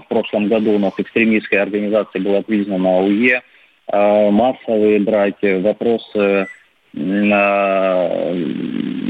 в 0.01 0.09
прошлом 0.09 0.49
году 0.49 0.73
у 0.73 0.79
нас 0.79 0.93
экстремистской 0.99 1.61
организации 1.61 2.19
была 2.19 2.43
признана 2.43 3.01
УЕ, 3.01 3.43
э, 3.93 4.31
массовые 4.31 5.01
драки, 5.01 5.61
вопросы 5.61 6.47
э, 6.95 8.35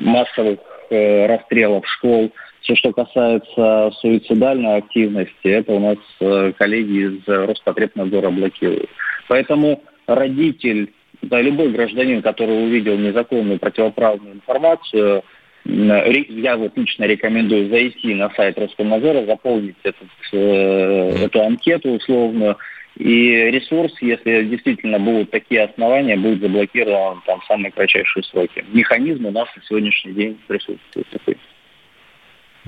массовых 0.05 0.61
э, 0.91 1.27
расстрелов 1.27 1.87
школ, 1.87 2.33
все, 2.61 2.75
что 2.77 2.93
касается 2.93 3.91
суицидальной 4.01 4.77
активности, 4.77 5.49
это 5.49 5.73
у 5.73 5.81
нас 5.81 5.99
э, 6.21 6.53
коллеги 6.59 7.07
из 7.07 7.27
Роспотребнадзора 7.27 8.31
блокируют. 8.31 8.91
Поэтому 9.29 9.83
родитель, 10.07 10.93
да, 11.23 11.41
любой 11.41 11.71
гражданин, 11.71 12.23
который 12.23 12.65
увидел 12.65 12.97
незаконную 12.97 13.59
противоправную 13.59 14.35
информацию, 14.35 15.23
я 15.65 16.57
вот 16.57 16.77
лично 16.77 17.05
рекомендую 17.05 17.69
зайти 17.69 18.15
на 18.15 18.31
сайт 18.31 18.59
Роскомнадзора, 18.59 19.27
заполнить 19.27 19.77
этот, 19.83 20.09
э, 20.33 21.25
эту 21.25 21.43
анкету 21.43 21.91
условно, 21.91 22.57
и 22.97 23.31
ресурс, 23.51 23.95
если 24.01 24.45
действительно 24.45 24.99
будут 24.99 25.31
такие 25.31 25.63
основания, 25.63 26.17
будет 26.17 26.41
заблокирован 26.41 27.23
там 27.27 27.41
в 27.41 27.45
самые 27.47 27.71
кратчайшие 27.71 28.25
сроки. 28.25 28.65
Механизм 28.73 29.27
у 29.27 29.31
нас 29.31 29.49
на 29.55 29.63
сегодняшний 29.63 30.13
день 30.13 30.39
присутствует 30.49 31.07
такой. 31.11 31.37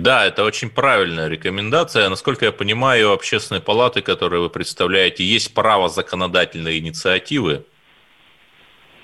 Да, 0.01 0.25
это 0.25 0.45
очень 0.45 0.71
правильная 0.71 1.29
рекомендация. 1.29 2.09
Насколько 2.09 2.47
я 2.47 2.53
понимаю, 2.53 3.13
общественной 3.13 3.61
палаты, 3.61 4.01
которые 4.01 4.41
вы 4.41 4.49
представляете, 4.49 5.25
есть 5.25 5.53
право 5.53 5.91
законодательной 5.91 6.79
инициативы? 6.79 7.65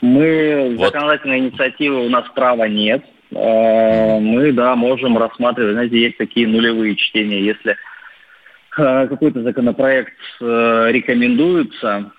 Мы 0.01 0.75
вот. 0.79 0.87
законодательной 0.87 1.41
инициативы 1.41 2.07
у 2.07 2.09
нас 2.09 2.25
права 2.35 2.67
нет. 2.67 3.05
Э, 3.31 4.19
мы, 4.21 4.53
да, 4.53 4.75
можем 4.75 5.19
рассматривать, 5.19 5.75
знаете, 5.75 6.01
есть 6.01 6.17
такие 6.17 6.49
нулевые 6.49 6.97
чтения, 6.97 7.43
если 7.43 7.73
э, 7.73 9.07
какой-то 9.09 9.43
законопроект 9.43 10.17
э, 10.41 10.89
рекомендуется, 10.93 12.11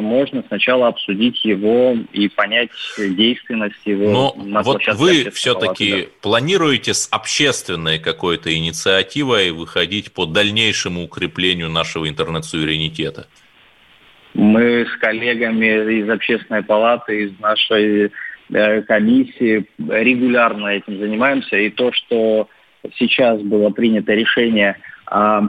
можно 0.00 0.44
сначала 0.48 0.88
обсудить 0.88 1.44
его 1.44 1.96
и 2.12 2.28
понять 2.28 2.70
действенность 2.98 3.80
его. 3.84 4.10
Но 4.10 4.62
вот 4.62 4.82
вы 4.94 5.30
все-таки 5.30 6.02
да. 6.02 6.08
планируете 6.22 6.94
с 6.94 7.08
общественной 7.10 7.98
какой-то 7.98 8.54
инициативой 8.54 9.50
выходить 9.50 10.12
по 10.12 10.26
дальнейшему 10.26 11.04
укреплению 11.04 11.70
нашего 11.70 12.08
интернет-суверенитета? 12.08 13.26
Мы 14.34 14.86
с 14.86 14.96
коллегами 15.00 16.00
из 16.00 16.08
общественной 16.08 16.62
палаты, 16.62 17.24
из 17.24 17.40
нашей 17.40 18.12
Э, 18.50 18.80
комиссии 18.82 19.66
регулярно 19.78 20.68
этим 20.68 20.98
занимаемся. 20.98 21.56
И 21.56 21.68
то, 21.68 21.92
что 21.92 22.48
сейчас 22.96 23.40
было 23.42 23.70
принято 23.70 24.14
решение 24.14 24.78
о 25.06 25.48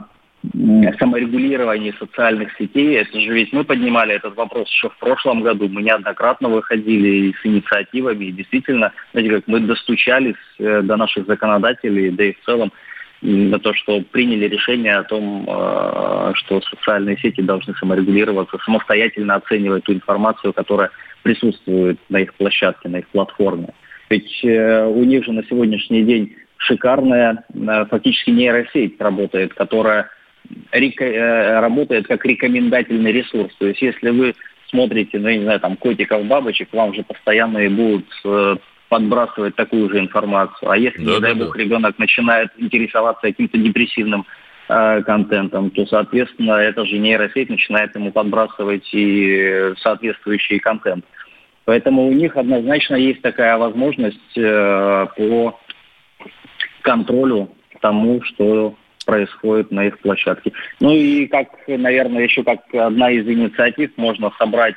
саморегулировании 0.98 1.94
социальных 1.98 2.56
сетей, 2.56 2.96
это 2.96 3.20
же 3.20 3.32
ведь 3.32 3.52
мы 3.52 3.62
поднимали 3.62 4.14
этот 4.14 4.36
вопрос 4.36 4.68
еще 4.70 4.88
в 4.88 4.96
прошлом 4.98 5.42
году. 5.42 5.68
Мы 5.68 5.82
неоднократно 5.82 6.48
выходили 6.48 7.34
с 7.40 7.46
инициативами, 7.46 8.26
и 8.26 8.32
действительно, 8.32 8.92
знаете, 9.12 9.36
как 9.36 9.48
мы 9.48 9.60
достучались 9.60 10.36
э, 10.58 10.80
до 10.82 10.96
наших 10.96 11.26
законодателей, 11.26 12.10
да 12.10 12.24
и 12.24 12.32
в 12.32 12.40
целом 12.46 12.72
на 13.20 13.58
то, 13.58 13.74
что 13.74 14.00
приняли 14.00 14.48
решение 14.48 14.96
о 14.96 15.04
том, 15.04 15.44
э, 15.46 16.32
что 16.36 16.62
социальные 16.62 17.18
сети 17.18 17.42
должны 17.42 17.74
саморегулироваться, 17.74 18.56
самостоятельно 18.64 19.34
оценивать 19.34 19.84
ту 19.84 19.92
информацию, 19.92 20.54
которая 20.54 20.90
присутствует 21.22 21.98
на 22.08 22.16
их 22.16 22.32
площадке, 22.34 22.88
на 22.88 23.00
их 23.00 23.08
платформе. 23.08 23.74
Ведь 24.08 24.40
э, 24.42 24.86
у 24.86 25.04
них 25.04 25.22
же 25.26 25.32
на 25.32 25.44
сегодняшний 25.44 26.02
день 26.02 26.34
шикарная 26.56 27.44
фактически 27.90 28.30
нейросеть 28.30 29.00
работает, 29.00 29.52
которая 29.54 30.08
работает 30.72 32.06
как 32.06 32.24
рекомендательный 32.24 33.12
ресурс. 33.12 33.54
То 33.58 33.66
есть 33.66 33.82
если 33.82 34.10
вы 34.10 34.34
смотрите, 34.70 35.18
ну, 35.18 35.28
я 35.28 35.36
не 35.36 35.44
знаю, 35.44 35.60
там, 35.60 35.76
котиков, 35.76 36.24
бабочек, 36.24 36.72
вам 36.72 36.94
же 36.94 37.02
постоянно 37.02 37.58
и 37.58 37.68
будут 37.68 38.06
подбрасывать 38.90 39.54
такую 39.54 39.88
же 39.88 40.00
информацию. 40.00 40.70
А 40.70 40.76
если, 40.76 41.02
да, 41.02 41.12
не 41.12 41.20
дай 41.20 41.34
да, 41.34 41.44
бог, 41.44 41.56
да. 41.56 41.62
ребенок 41.62 41.98
начинает 41.98 42.50
интересоваться 42.58 43.22
каким-то 43.22 43.56
депрессивным 43.56 44.26
э, 44.68 45.02
контентом, 45.02 45.70
то, 45.70 45.86
соответственно, 45.86 46.54
эта 46.54 46.84
же 46.84 46.98
нейросеть 46.98 47.48
начинает 47.48 47.94
ему 47.94 48.10
подбрасывать 48.10 48.88
и 48.92 49.72
соответствующий 49.78 50.58
контент. 50.58 51.04
Поэтому 51.64 52.08
у 52.08 52.12
них 52.12 52.36
однозначно 52.36 52.96
есть 52.96 53.22
такая 53.22 53.56
возможность 53.56 54.36
э, 54.36 55.06
по 55.16 55.60
контролю 56.82 57.50
тому, 57.80 58.22
что 58.22 58.74
происходит 59.06 59.70
на 59.70 59.86
их 59.86 59.98
площадке. 59.98 60.52
Ну 60.80 60.92
и 60.92 61.26
как, 61.26 61.48
наверное, 61.66 62.24
еще 62.24 62.42
как 62.42 62.60
одна 62.74 63.10
из 63.10 63.26
инициатив 63.26 63.90
можно 63.96 64.30
собрать 64.38 64.74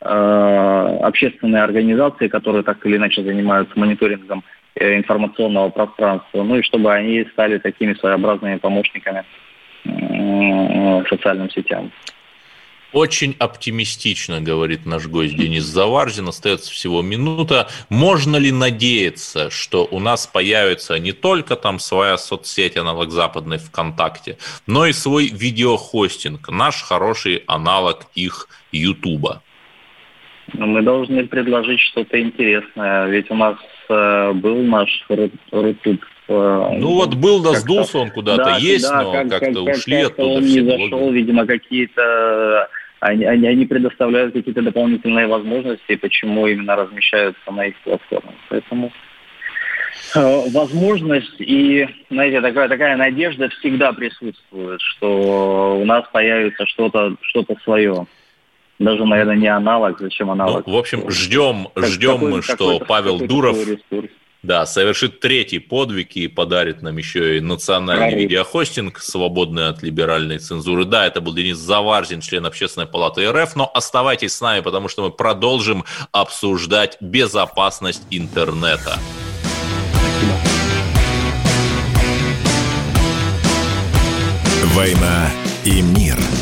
э, 0.00 0.98
общественные 1.02 1.62
организации, 1.62 2.28
которые 2.28 2.62
так 2.62 2.84
или 2.86 2.96
иначе 2.96 3.22
занимаются 3.22 3.78
мониторингом 3.78 4.44
э, 4.74 4.96
информационного 4.96 5.70
пространства, 5.70 6.42
ну 6.42 6.56
и 6.56 6.62
чтобы 6.62 6.92
они 6.92 7.24
стали 7.32 7.58
такими 7.58 7.94
своеобразными 7.94 8.58
помощниками 8.58 9.24
э, 9.84 11.04
социальным 11.08 11.50
сетям. 11.50 11.90
Очень 12.92 13.34
оптимистично, 13.38 14.40
говорит 14.40 14.84
наш 14.84 15.06
гость 15.06 15.36
Денис 15.36 15.64
Заварзин. 15.64 16.28
Остается 16.28 16.70
всего 16.70 17.00
минута. 17.00 17.68
Можно 17.88 18.36
ли 18.36 18.52
надеяться, 18.52 19.50
что 19.50 19.88
у 19.90 19.98
нас 19.98 20.26
появится 20.26 20.98
не 20.98 21.12
только 21.12 21.56
там 21.56 21.78
своя 21.78 22.18
соцсеть, 22.18 22.76
аналог 22.76 23.10
западной 23.10 23.58
ВКонтакте, 23.58 24.36
но 24.66 24.86
и 24.86 24.92
свой 24.92 25.28
видеохостинг, 25.28 26.50
наш 26.50 26.82
хороший 26.82 27.42
аналог 27.46 28.06
их 28.14 28.48
Ютуба? 28.72 29.42
Ну, 30.54 30.66
мы 30.66 30.82
должны 30.82 31.26
предложить 31.26 31.80
что-то 31.80 32.20
интересное. 32.20 33.06
Ведь 33.06 33.30
у 33.30 33.34
нас 33.34 33.56
э, 33.88 34.32
был 34.34 34.62
наш 34.64 35.06
Рутуб 35.08 36.04
э, 36.28 36.76
ну 36.78 36.94
вот 36.94 37.14
был, 37.14 37.42
да, 37.42 37.54
сдулся 37.54 37.98
он 37.98 38.10
куда-то, 38.10 38.44
да, 38.44 38.56
есть, 38.58 38.86
да, 38.86 39.02
но 39.02 39.12
как, 39.12 39.30
как-то 39.30 39.64
как, 39.64 39.76
ушли 39.76 40.02
как 40.02 40.12
оттуда. 40.12 40.28
Он 40.28 40.44
не 40.44 40.60
зашел, 40.60 40.88
блоги. 40.88 41.14
видимо, 41.14 41.46
какие-то 41.46 42.68
они, 43.02 43.24
они, 43.24 43.48
они 43.48 43.66
предоставляют 43.66 44.32
какие-то 44.32 44.62
дополнительные 44.62 45.26
возможности, 45.26 45.96
почему 45.96 46.46
именно 46.46 46.76
размещаются 46.76 47.50
на 47.50 47.66
их 47.66 47.76
платформах. 47.80 48.34
Поэтому 48.48 48.92
э, 50.14 50.50
возможность 50.50 51.40
и, 51.40 51.88
знаете, 52.10 52.40
такая, 52.40 52.68
такая 52.68 52.96
надежда 52.96 53.48
всегда 53.48 53.92
присутствует, 53.92 54.80
что 54.80 55.78
у 55.80 55.84
нас 55.84 56.04
появится 56.12 56.64
что-то 56.66 57.16
что 57.22 57.44
свое. 57.64 58.06
Даже, 58.78 59.04
наверное, 59.04 59.36
не 59.36 59.48
аналог, 59.48 59.98
зачем 59.98 60.30
аналог. 60.30 60.64
Ну, 60.64 60.72
в 60.72 60.78
общем, 60.78 61.10
ждем, 61.10 61.68
ждем 61.76 62.18
мы, 62.18 62.40
что 62.40 62.78
Павел 62.78 63.18
Дуров 63.18 63.56
ресурс 63.66 64.10
да, 64.42 64.66
совершит 64.66 65.20
третий 65.20 65.60
подвиг 65.60 66.16
и 66.16 66.26
подарит 66.26 66.82
нам 66.82 66.96
еще 66.96 67.36
и 67.36 67.40
национальный 67.40 68.06
Правильно. 68.06 68.20
видеохостинг, 68.22 68.98
свободный 68.98 69.68
от 69.68 69.82
либеральной 69.82 70.38
цензуры. 70.38 70.84
Да, 70.84 71.06
это 71.06 71.20
был 71.20 71.32
Денис 71.32 71.56
Заварзин, 71.56 72.20
член 72.20 72.44
Общественной 72.44 72.88
палаты 72.88 73.30
РФ, 73.30 73.54
но 73.54 73.70
оставайтесь 73.72 74.34
с 74.34 74.40
нами, 74.40 74.60
потому 74.60 74.88
что 74.88 75.04
мы 75.04 75.10
продолжим 75.10 75.84
обсуждать 76.10 76.96
безопасность 77.00 78.02
интернета. 78.10 78.98
«Война 84.74 85.30
и 85.64 85.82
мир»– 85.82 86.18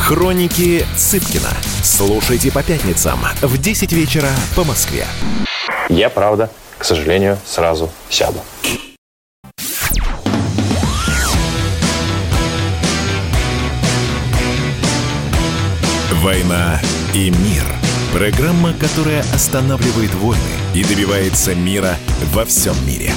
Хроники 0.00 0.84
Цыпкина. 0.96 1.50
Слушайте 1.82 2.50
по 2.50 2.62
пятницам 2.62 3.20
в 3.42 3.58
10 3.58 3.92
вечера 3.92 4.30
по 4.56 4.64
Москве. 4.64 5.06
Я, 5.88 6.08
правда, 6.08 6.50
к 6.78 6.84
сожалению, 6.84 7.38
сразу 7.44 7.90
сяду. 8.08 8.40
«Война 16.22 16.80
и 17.14 17.30
мир»– 17.30 17.64
программа, 18.12 18.72
которая 18.74 19.20
останавливает 19.32 20.12
войны 20.14 20.40
и 20.74 20.82
добивается 20.82 21.54
мира 21.54 21.96
во 22.32 22.44
всем 22.44 22.74
мире. 22.86 23.12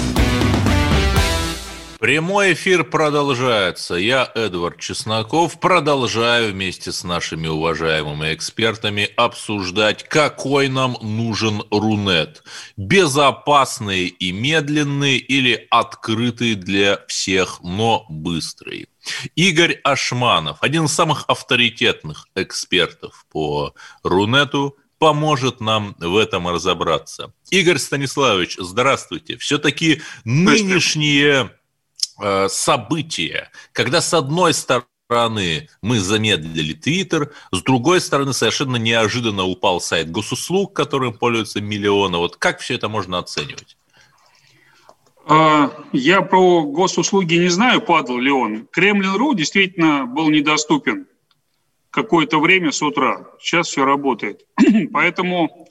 Прямой 2.03 2.51
эфир 2.51 2.83
продолжается. 2.83 3.95
Я, 3.95 4.29
Эдвард 4.35 4.77
Чесноков, 4.77 5.57
продолжаю 5.57 6.51
вместе 6.51 6.91
с 6.91 7.05
нашими 7.05 7.47
уважаемыми 7.47 8.33
экспертами 8.33 9.09
обсуждать, 9.15 10.03
какой 10.09 10.67
нам 10.67 10.97
нужен 11.01 11.63
Рунет. 11.71 12.43
Безопасный 12.75 14.07
и 14.07 14.33
медленный 14.33 15.15
или 15.15 15.65
открытый 15.69 16.55
для 16.55 16.99
всех, 17.07 17.61
но 17.63 18.05
быстрый. 18.09 18.89
Игорь 19.35 19.79
Ашманов, 19.85 20.57
один 20.59 20.83
из 20.87 20.91
самых 20.91 21.23
авторитетных 21.29 22.27
экспертов 22.35 23.25
по 23.31 23.75
Рунету, 24.03 24.75
поможет 24.99 25.61
нам 25.61 25.95
в 25.99 26.17
этом 26.17 26.49
разобраться. 26.49 27.31
Игорь 27.49 27.77
Станиславович, 27.77 28.57
здравствуйте. 28.59 29.37
Все-таки 29.37 30.01
нынешние 30.25 31.49
э, 32.21 32.47
события, 32.49 33.51
когда 33.71 34.01
с 34.01 34.13
одной 34.13 34.53
стороны 34.53 35.69
мы 35.81 35.99
замедлили 35.99 36.73
Твиттер, 36.73 37.33
с 37.51 37.61
другой 37.61 38.01
стороны 38.01 38.33
совершенно 38.33 38.77
неожиданно 38.77 39.43
упал 39.43 39.81
сайт 39.81 40.11
госуслуг, 40.11 40.73
которым 40.73 41.13
пользуются 41.13 41.61
миллионы. 41.61 42.17
Вот 42.17 42.37
как 42.37 42.59
все 42.59 42.75
это 42.75 42.89
можно 42.89 43.19
оценивать? 43.19 43.77
А, 45.25 45.71
я 45.93 46.21
про 46.21 46.63
госуслуги 46.63 47.35
не 47.35 47.49
знаю, 47.49 47.81
падал 47.81 48.17
ли 48.17 48.31
он. 48.31 48.67
Кремлин.ру 48.71 49.33
действительно 49.33 50.05
был 50.05 50.29
недоступен 50.29 51.07
какое-то 51.91 52.39
время 52.39 52.71
с 52.71 52.81
утра. 52.81 53.27
Сейчас 53.39 53.67
все 53.67 53.85
работает. 53.85 54.45
Поэтому 54.93 55.67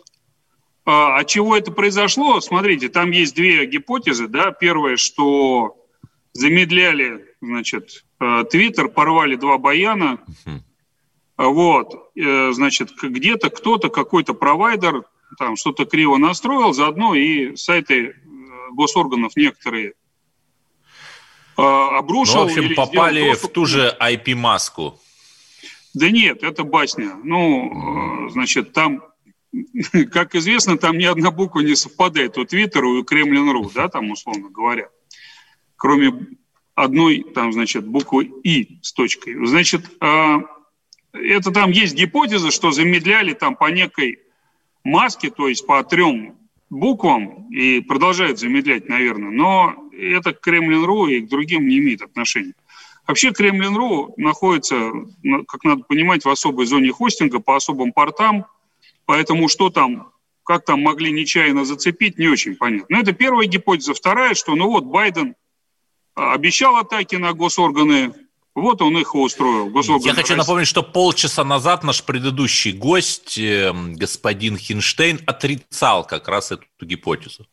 а, 0.84 1.18
от 1.18 1.26
чего 1.26 1.56
это 1.56 1.70
произошло? 1.70 2.40
Смотрите, 2.40 2.88
там 2.88 3.10
есть 3.10 3.34
две 3.34 3.66
гипотезы. 3.66 4.28
Да? 4.28 4.52
Первое, 4.52 4.96
что 4.96 5.76
замедляли, 6.32 7.26
значит, 7.40 8.04
а, 8.18 8.44
Твиттер, 8.44 8.88
порвали 8.88 9.36
два 9.36 9.58
баяна. 9.58 10.18
Вот, 11.38 12.12
э, 12.14 12.52
значит, 12.52 12.90
где-то 13.02 13.50
кто-то, 13.50 13.88
какой-то 13.88 14.34
провайдер 14.34 15.04
там 15.38 15.56
что-то 15.56 15.86
криво 15.86 16.16
настроил, 16.18 16.72
заодно 16.72 17.14
и 17.14 17.56
сайты 17.56 18.16
госорганов 18.72 19.34
некоторые 19.34 19.94
обрушил. 21.56 22.40
Ну, 22.40 22.48
в 22.48 22.58
общем, 22.58 22.74
попали 22.74 23.34
в 23.34 23.48
ту 23.48 23.66
же 23.66 23.96
IP-маску. 24.00 25.00
Да 25.94 26.10
нет, 26.10 26.42
это 26.42 26.64
басня. 26.64 27.16
Ну, 27.22 28.28
значит, 28.30 28.72
там, 28.72 29.02
как 30.12 30.34
известно, 30.34 30.78
там 30.78 30.96
ни 30.96 31.04
одна 31.04 31.30
буква 31.30 31.60
не 31.60 31.74
совпадает 31.74 32.38
у 32.38 32.44
Твиттера 32.44 32.98
и 32.98 33.02
Кремлин.ру, 33.02 33.70
да, 33.74 33.88
там, 33.88 34.10
условно 34.10 34.48
говоря. 34.48 34.88
Кроме 35.82 36.12
одной, 36.76 37.26
там, 37.34 37.52
значит, 37.52 37.84
буквы 37.84 38.30
И 38.44 38.78
с 38.82 38.92
точкой. 38.92 39.44
Значит, 39.44 39.90
а, 39.98 40.42
это 41.12 41.50
там 41.50 41.72
есть 41.72 41.96
гипотеза, 41.96 42.52
что 42.52 42.70
замедляли 42.70 43.32
там 43.32 43.56
по 43.56 43.68
некой 43.68 44.20
маске, 44.84 45.28
то 45.30 45.48
есть 45.48 45.66
по 45.66 45.82
трем 45.82 46.36
буквам 46.70 47.50
и 47.50 47.80
продолжает 47.80 48.38
замедлять, 48.38 48.88
наверное, 48.88 49.32
но 49.32 49.74
это 49.90 50.32
к 50.32 50.40
Kremlin.ru 50.40 51.08
и 51.08 51.20
к 51.20 51.28
другим 51.28 51.66
не 51.66 51.78
имеет 51.78 52.02
отношения. 52.02 52.54
Вообще 53.08 53.32
Kremlin.ru 53.32 54.14
находится, 54.18 54.92
как 55.48 55.64
надо 55.64 55.82
понимать, 55.82 56.24
в 56.24 56.30
особой 56.30 56.66
зоне 56.66 56.92
хостинга 56.92 57.40
по 57.40 57.56
особым 57.56 57.92
портам, 57.92 58.46
поэтому 59.04 59.48
что 59.48 59.68
там, 59.68 60.12
как 60.44 60.64
там 60.64 60.80
могли 60.80 61.10
нечаянно 61.10 61.64
зацепить, 61.64 62.18
не 62.18 62.28
очень 62.28 62.54
понятно. 62.54 62.86
Но 62.88 63.00
это 63.00 63.12
первая 63.12 63.48
гипотеза. 63.48 63.94
Вторая, 63.94 64.34
что 64.34 64.54
ну 64.54 64.68
вот 64.68 64.84
Байден 64.84 65.34
обещал 66.14 66.76
атаки 66.76 67.16
на 67.16 67.32
госорганы, 67.32 68.12
Вот 68.54 68.82
он 68.82 68.98
их 68.98 69.14
устроил. 69.14 69.72
Я 70.00 70.12
хочу 70.12 70.36
напомнить, 70.36 70.68
что 70.68 70.82
полчаса 70.82 71.42
назад 71.42 71.84
наш 71.84 72.04
предыдущий 72.04 72.72
гость, 72.72 73.38
эм, 73.38 73.94
господин 73.94 74.58
Хинштейн, 74.58 75.20
отрицал 75.26 76.04
как 76.04 76.28
раз 76.28 76.52
эту 76.52 76.66
гипотезу. 76.82 77.46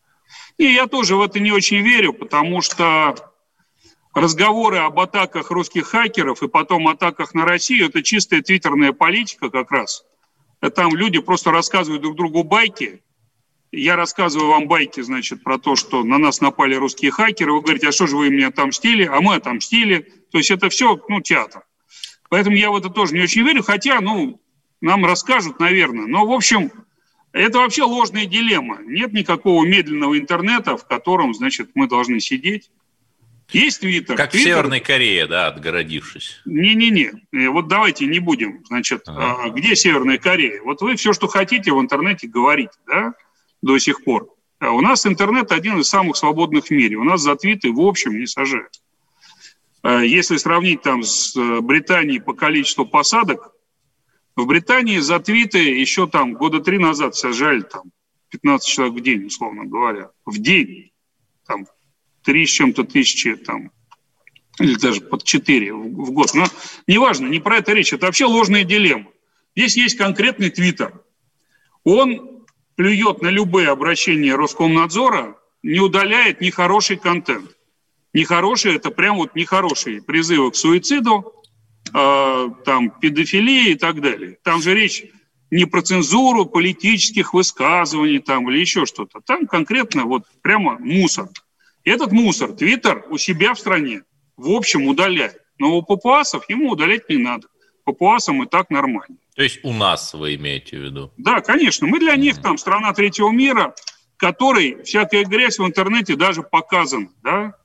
Не, 0.58 0.74
я 0.74 0.88
тоже 0.88 1.15
в 1.15 1.22
это 1.22 1.39
не 1.39 1.54
очень 1.54 1.78
верю, 1.78 2.12
потому 2.12 2.62
что 2.62 3.15
разговоры 4.13 4.80
об 4.80 5.00
атаках 5.00 5.52
русских 5.52 5.88
хакеров 5.88 6.43
и 6.43 6.50
потом 6.50 6.89
атаках 6.89 7.34
на 7.34 7.45
Россию– 7.45 7.86
это 7.89 8.04
чистая 8.04 8.41
твиттерная 8.41 8.91
политика 8.91 9.50
как 9.50 9.72
раз. 9.72 10.04
Там 10.76 10.93
люди 10.95 11.19
просто 11.19 11.52
рассказывают 11.52 12.02
друг 12.02 12.17
другу 12.17 12.43
байки, 12.43 13.02
я 13.71 13.95
рассказываю 13.95 14.49
вам 14.49 14.67
байки, 14.67 15.01
значит, 15.01 15.43
про 15.43 15.58
то, 15.58 15.75
что 15.75 16.03
на 16.03 16.17
нас 16.17 16.41
напали 16.41 16.75
русские 16.75 17.12
хакеры, 17.12 17.53
вы 17.53 17.62
говорите, 17.62 17.89
а 17.89 17.91
что 17.91 18.08
же 18.08 18.17
вы 18.17 18.29
мне 18.29 18.47
отомстили, 18.47 19.03
а 19.05 19.21
мы 19.21 19.36
отомстили. 19.36 20.08
То 20.32 20.38
есть 20.38 20.51
это 20.51 20.69
все, 20.69 20.99
ну, 21.08 21.21
театр. 21.21 21.63
Поэтому 22.29 22.55
я 22.55 22.71
в 22.71 22.75
это 22.75 22.89
тоже 22.89 23.13
не 23.13 23.21
очень 23.21 23.43
верю, 23.43 23.63
хотя, 23.63 24.01
ну, 24.01 24.41
нам 24.82 25.05
расскажут, 25.05 25.60
наверное. 25.60 26.05
Но, 26.05 26.25
в 26.25 26.32
общем, 26.32 26.71
это 27.32 27.60
вообще 27.60 27.84
ложная 27.84 28.25
дилемма. 28.25 28.79
Нет 28.86 29.13
никакого 29.13 29.65
медленного 29.65 30.17
интернета, 30.17 30.77
в 30.77 30.88
котором, 30.88 31.34
значит, 31.34 31.71
мы 31.75 31.88
должны 31.88 32.19
сидеть. 32.19 32.71
Есть 33.51 33.82
Твиттер. 33.82 34.15
Как 34.15 34.34
Twitter... 34.34 34.38
в 34.38 34.43
Северной 34.43 34.79
Корее, 34.79 35.25
да, 35.25 35.47
отгородившись. 35.47 36.41
Не-не-не. 36.45 37.12
Э, 37.32 37.49
вот 37.49 37.67
давайте 37.67 38.05
не 38.05 38.19
будем. 38.19 38.63
Значит, 38.65 39.03
ага. 39.08 39.38
А, 39.43 39.49
где 39.49 39.75
Северная 39.75 40.19
Корея? 40.19 40.62
Вот 40.62 40.82
вы 40.82 40.95
все, 40.95 41.13
что 41.13 41.27
хотите 41.27 41.71
в 41.71 41.79
интернете, 41.79 42.27
говорите, 42.27 42.73
да? 42.88 43.13
До 43.62 43.78
сих 43.78 44.04
пор. 44.04 44.30
А 44.60 44.72
у 44.72 44.82
нас 44.82 45.06
интернет 45.06 45.52
один 45.52 45.80
из 45.80 45.88
самых 45.88 46.17
свободных 46.17 46.67
в 46.67 46.72
мире. 46.72 46.98
У 46.98 47.04
нас 47.04 47.22
за 47.22 47.36
твиты 47.36 47.72
в 47.72 47.80
общем 47.80 48.19
не 48.19 48.28
сажают. 48.28 48.82
А 49.82 50.02
если 50.02 50.38
сравнить 50.38 50.82
там 50.82 51.04
с 51.04 51.36
э, 51.36 51.62
Британией 51.62 52.19
по 52.19 52.34
количеству 52.34 52.86
посадок, 52.86 53.54
в 54.36 54.45
Британии 54.45 55.00
за 55.00 55.19
твиты 55.19 55.60
еще 55.60 56.08
там 56.08 56.34
года 56.34 56.60
три 56.60 56.78
назад 56.78 57.15
сажали 57.15 57.62
там 57.62 57.84
15 58.30 58.67
человек 58.67 58.95
в 58.95 59.02
день, 59.02 59.26
условно 59.26 59.65
говоря. 59.65 60.12
В 60.26 60.38
день. 60.38 60.91
Там 61.45 61.65
три 62.24 62.45
с 62.45 62.50
чем-то 62.50 62.84
тысячи 62.84 63.36
там 63.36 63.72
или 64.60 64.76
даже 64.76 65.02
под 65.02 65.24
четыре 65.24 65.74
в 65.74 66.12
год. 66.12 66.34
Но 66.34 66.45
неважно, 66.86 67.28
не 67.28 67.39
про 67.39 67.58
это 67.58 67.74
речь. 67.74 67.93
Это 67.93 68.06
вообще 68.06 68.26
ложная 68.26 68.63
дилемма. 68.63 69.10
Здесь 69.56 69.78
есть 69.78 69.98
конкретный 69.98 70.50
твиттер. 70.50 71.02
Он 71.84 72.38
плюет 72.80 73.22
на 73.22 73.28
любые 73.28 73.68
обращения 73.68 74.36
Роскомнадзора, 74.36 75.36
не 75.63 75.82
удаляет 75.82 76.39
нехороший 76.39 76.96
контент. 76.96 77.52
Нехороший– 78.13 78.76
это 78.78 78.89
прям 78.89 79.18
вот 79.18 79.36
нехорошие 79.36 80.02
призывы 80.02 80.50
к 80.52 80.56
суициду, 80.56 81.34
э, 81.94 82.48
там, 82.63 82.92
педофилии 82.92 83.72
и 83.72 83.76
так 83.76 84.00
далее. 84.00 84.38
Там 84.46 84.62
же 84.62 84.74
речь 84.74 85.04
не 85.52 85.65
про 85.65 85.82
цензуру 85.82 86.46
политических 86.46 87.34
высказываний 87.34 88.20
там, 88.20 88.50
или 88.50 88.60
еще 88.60 88.86
что-то. 88.86 89.20
Там 89.26 89.46
конкретно 89.46 90.06
вот 90.06 90.24
прямо 90.42 90.78
мусор. 90.80 91.28
Этот 91.84 92.13
мусор 92.13 92.54
Твиттер 92.54 93.04
у 93.10 93.18
себя 93.18 93.56
в 93.56 93.60
стране 93.60 94.04
в 94.38 94.52
общем 94.52 94.88
удаляет. 94.88 95.42
Но 95.58 95.76
у 95.76 95.84
папуасов 95.84 96.50
ему 96.50 96.72
удалять 96.72 97.10
не 97.10 97.18
надо. 97.18 97.50
Папуасам 97.84 98.42
и 98.42 98.48
так 98.48 98.70
нормально. 98.70 99.18
То 99.39 99.43
есть 99.43 99.62
у 99.63 99.71
нас 99.71 100.13
вы 100.13 100.36
имеете 100.36 100.78
в 100.78 100.82
виду? 100.82 101.13
Да, 101.15 101.39
конечно. 101.39 101.88
Мы 101.88 101.99
для 101.99 102.17
них 102.17 102.41
там 102.41 102.58
страна 102.58 102.91
третьего 102.91 103.32
мира, 103.32 103.73
которой 104.17 104.84
всякая 104.84 105.23
грязь 105.23 105.60
в 105.60 105.65
интернете 105.65 106.17
даже 106.17 106.43
показана, 106.43 107.08
да, 107.23 107.56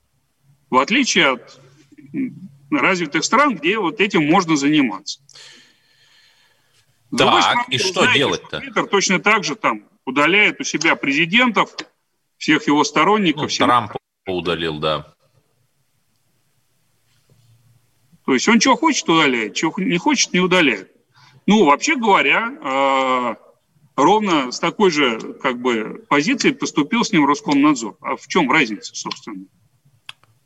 в 0.69 0.77
отличие 0.77 1.31
от 1.31 1.59
развитых 2.71 3.25
стран, 3.25 3.55
где 3.55 3.77
вот 3.77 3.99
этим 3.99 4.25
можно 4.25 4.55
заниматься. 4.55 5.19
Так, 7.11 7.43
стороны, 7.43 7.65
и 7.69 7.77
что 7.77 8.05
делать-то? 8.05 8.61
Твиттер 8.61 8.87
точно 8.87 9.19
так 9.19 9.43
же 9.43 9.57
там 9.57 9.83
удаляет 10.05 10.61
у 10.61 10.63
себя 10.63 10.95
президентов, 10.95 11.75
всех 12.37 12.67
его 12.67 12.85
сторонников. 12.85 13.41
Ну, 13.41 13.47
всем... 13.49 13.67
Трамп 13.67 13.91
удалил, 14.25 14.79
да. 14.79 15.13
То 18.25 18.33
есть 18.33 18.47
он 18.47 18.61
что 18.61 18.77
хочет 18.77 19.09
удаляет, 19.09 19.55
чего 19.55 19.73
не 19.75 19.97
хочет 19.97 20.31
не 20.31 20.39
удаляет. 20.39 20.94
Ну, 21.47 21.65
вообще 21.65 21.95
говоря, 21.95 22.49
э, 22.49 23.35
ровно 23.95 24.51
с 24.51 24.59
такой 24.59 24.91
же 24.91 25.19
как 25.41 25.61
бы 25.61 26.05
позицией 26.09 26.53
поступил 26.53 27.03
с 27.03 27.11
ним 27.11 27.25
Роскомнадзор. 27.25 27.97
А 28.01 28.15
в 28.15 28.27
чем 28.27 28.51
разница, 28.51 28.95
собственно? 28.95 29.45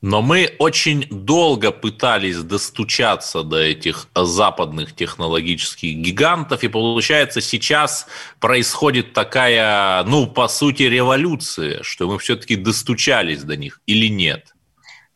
Но 0.01 0.21
мы 0.21 0.55
очень 0.59 1.05
долго 1.09 1.71
пытались 1.71 2.38
достучаться 2.38 3.43
до 3.43 3.57
этих 3.57 4.07
западных 4.15 4.95
технологических 4.95 5.97
гигантов, 5.97 6.63
и 6.63 6.69
получается 6.69 7.41
сейчас 7.41 8.07
происходит 8.39 9.12
такая, 9.12 10.01
ну, 10.05 10.25
по 10.25 10.47
сути, 10.47 10.83
революция, 10.83 11.83
что 11.83 12.09
мы 12.09 12.17
все-таки 12.17 12.55
достучались 12.55 13.43
до 13.43 13.57
них 13.57 13.81
или 13.88 14.07
нет? 14.07 14.53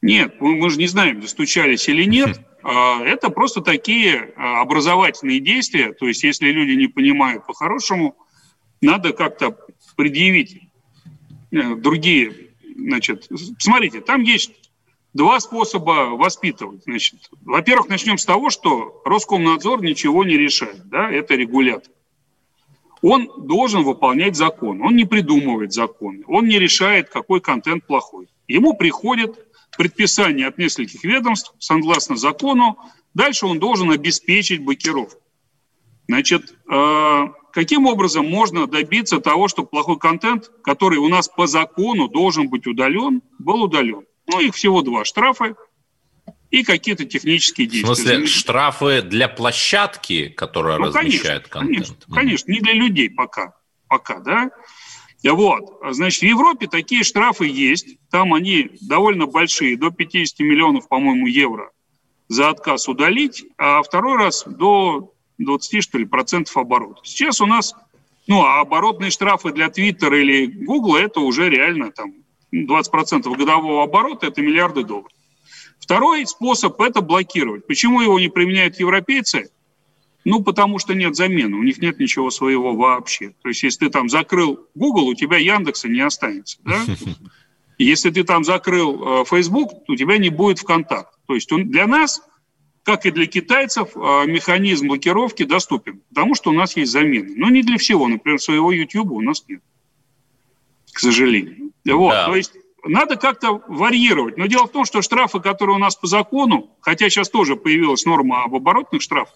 Нет, 0.02 0.36
мы 0.42 0.70
же 0.70 0.78
не 0.78 0.88
знаем, 0.88 1.22
достучались 1.22 1.88
или 1.88 2.04
нет. 2.04 2.42
А, 2.64 3.04
это 3.04 3.30
просто 3.30 3.62
такие 3.62 4.34
а, 4.36 4.62
образовательные 4.62 5.40
действия. 5.40 5.94
То 5.94 6.08
есть, 6.08 6.24
если 6.24 6.50
люди 6.50 6.72
не 6.72 6.88
понимают 6.88 7.46
по-хорошему, 7.46 8.16
надо 8.82 9.14
как-то 9.14 9.58
предъявить 9.96 10.62
э, 11.52 11.76
другие. 11.76 12.52
Значит, 12.76 13.30
смотрите, 13.60 14.02
там 14.02 14.22
есть 14.22 14.52
два 15.14 15.40
способа 15.40 16.16
воспитывать. 16.16 16.84
Значит, 16.84 17.30
во-первых, 17.42 17.90
начнем 17.90 18.18
с 18.18 18.26
того, 18.26 18.50
что 18.50 19.02
Роскомнадзор 19.06 19.84
ничего 19.84 20.24
не 20.24 20.38
решает. 20.38 20.88
Да? 20.90 21.12
Это 21.12 21.36
регулятор. 21.36 21.92
Он 23.02 23.30
должен 23.38 23.84
выполнять 23.84 24.38
закон. 24.38 24.82
Он 24.82 24.96
не 24.96 25.04
придумывает 25.04 25.74
законы. 25.74 26.24
Он 26.28 26.48
не 26.48 26.58
решает, 26.58 27.10
какой 27.10 27.42
контент 27.42 27.86
плохой. 27.86 28.28
Ему 28.48 28.76
приходит 28.76 29.43
предписание 29.78 30.48
от 30.48 30.58
нескольких 30.58 31.04
ведомств, 31.04 31.54
согласно 31.60 32.16
закону, 32.16 32.78
дальше 33.14 33.46
он 33.46 33.60
должен 33.60 33.92
обеспечить 33.92 34.64
блокировку. 34.64 35.22
Значит, 36.08 36.54
э, 36.70 37.28
каким 37.52 37.86
образом 37.86 38.30
можно 38.30 38.68
добиться 38.68 39.20
того, 39.20 39.48
чтобы 39.48 39.70
плохой 39.70 39.98
контент, 39.98 40.52
который 40.64 40.98
у 40.98 41.08
нас 41.08 41.30
по 41.30 41.48
закону 41.48 42.08
должен 42.08 42.50
быть 42.50 42.68
удален, 42.68 43.22
был 43.40 43.64
удален? 43.64 44.06
Ну, 44.28 44.40
их 44.40 44.56
всего 44.56 44.82
два 44.82 45.06
штрафы 45.06 45.56
и 46.50 46.64
какие-то 46.64 47.06
технические 47.06 47.68
действия. 47.68 47.92
В 47.92 47.96
смысле, 47.96 48.28
штрафы 48.28 49.02
для 49.02 49.28
площадки, 49.28 50.30
которая 50.30 50.78
ну, 50.78 50.86
размещает 50.86 51.48
конечно, 51.48 51.96
контент? 51.96 52.06
Конечно, 52.06 52.16
конечно, 52.16 52.52
не 52.52 52.60
для 52.60 52.74
людей 52.74 53.10
пока, 53.10 53.56
пока, 53.88 54.20
да. 54.20 54.52
Вот. 55.24 55.80
Значит, 55.92 56.22
в 56.22 56.26
Европе 56.26 56.68
такие 56.68 57.04
штрафы 57.04 57.46
есть. 57.46 57.98
Там 58.10 58.34
они 58.34 58.72
довольно 58.82 59.26
большие, 59.26 59.78
до 59.78 59.90
50 59.90 60.40
миллионов, 60.40 60.88
по-моему, 60.88 61.28
евро 61.28 61.72
за 62.28 62.50
отказ 62.50 62.88
удалить, 62.88 63.46
а 63.58 63.82
второй 63.84 64.18
раз 64.18 64.44
до 64.46 65.14
20, 65.38 65.84
что 65.84 65.98
ли, 65.98 66.06
процентов 66.06 66.56
оборота. 66.58 67.02
Сейчас 67.04 67.42
у 67.42 67.46
нас, 67.46 67.74
ну, 68.28 68.44
а 68.44 68.62
оборотные 68.62 69.12
штрафы 69.12 69.52
для 69.52 69.70
Твиттера 69.70 70.20
или 70.20 70.46
Гугла, 70.46 70.98
это 70.98 71.20
уже 71.20 71.50
реально 71.50 71.92
там 71.92 72.14
20 72.52 72.92
процентов 72.92 73.38
годового 73.38 73.84
оборота, 73.84 74.28
это 74.28 74.42
миллиарды 74.42 74.84
долларов. 74.84 75.12
Второй 75.80 76.26
способ– 76.26 76.80
это 76.82 77.02
блокировать. 77.02 77.68
Почему 77.68 78.02
его 78.02 78.20
не 78.20 78.30
применяют 78.30 78.80
европейцы? 78.80 79.50
Ну, 80.26 80.42
потому 80.42 80.80
что 80.80 80.94
нет 80.94 81.16
замены, 81.16 81.58
у 81.58 81.64
них 81.64 81.80
нет 81.80 82.00
ничего 82.00 82.30
своего 82.30 82.76
вообще. 82.76 83.34
То 83.42 83.50
есть, 83.50 83.64
если 83.64 83.86
ты 83.86 83.92
там 83.92 84.08
закрыл 84.08 84.68
Google, 84.74 85.08
у 85.08 85.16
тебя 85.16 85.38
Яндекса 85.38 85.90
не 85.90 86.00
останется. 86.00 86.60
Да? 86.64 86.80
Если 87.78 88.12
ты 88.12 88.24
там 88.24 88.44
закрыл 88.44 89.22
э, 89.22 89.26
Facebook, 89.26 89.90
у 89.90 89.96
тебя 89.96 90.18
не 90.18 90.30
будет 90.30 90.60
ВКонтакт. 90.60 91.18
То 91.28 91.34
есть 91.34 91.52
он, 91.52 91.70
для 91.70 91.88
нас, 91.88 92.22
как 92.84 93.06
и 93.06 93.12
для 93.12 93.26
китайцев, 93.26 93.90
э, 93.96 94.26
механизм 94.28 94.88
блокировки 94.88 95.44
доступен, 95.44 96.02
потому 96.10 96.36
что 96.36 96.52
у 96.52 96.54
нас 96.54 96.78
есть 96.78 96.92
замены. 96.92 97.34
Но 97.36 97.50
не 97.50 97.64
для 97.64 97.78
всего. 97.78 98.08
Например, 98.08 98.40
своего 98.40 98.72
YouTube 98.72 99.12
у 99.12 99.22
нас 99.22 99.44
нет, 99.48 99.62
к 100.92 101.00
сожалению. 101.00 101.72
Вот, 101.86 102.12
да. 102.12 102.28
то 102.28 102.36
есть 102.36 102.54
надо 102.86 103.16
как-то 103.16 103.62
варьировать. 103.68 104.38
Но 104.38 104.46
дело 104.46 104.68
в 104.68 104.72
том, 104.72 104.86
что 104.86 105.02
штрафы, 105.02 105.40
которые 105.40 105.76
у 105.76 105.80
нас 105.80 105.96
по 105.96 106.08
закону, 106.08 106.70
хотя 106.82 107.10
сейчас 107.10 107.30
тоже 107.30 107.56
появилась 107.56 108.06
норма 108.06 108.44
об 108.44 108.56
оборотных 108.56 109.02
штрафах, 109.02 109.36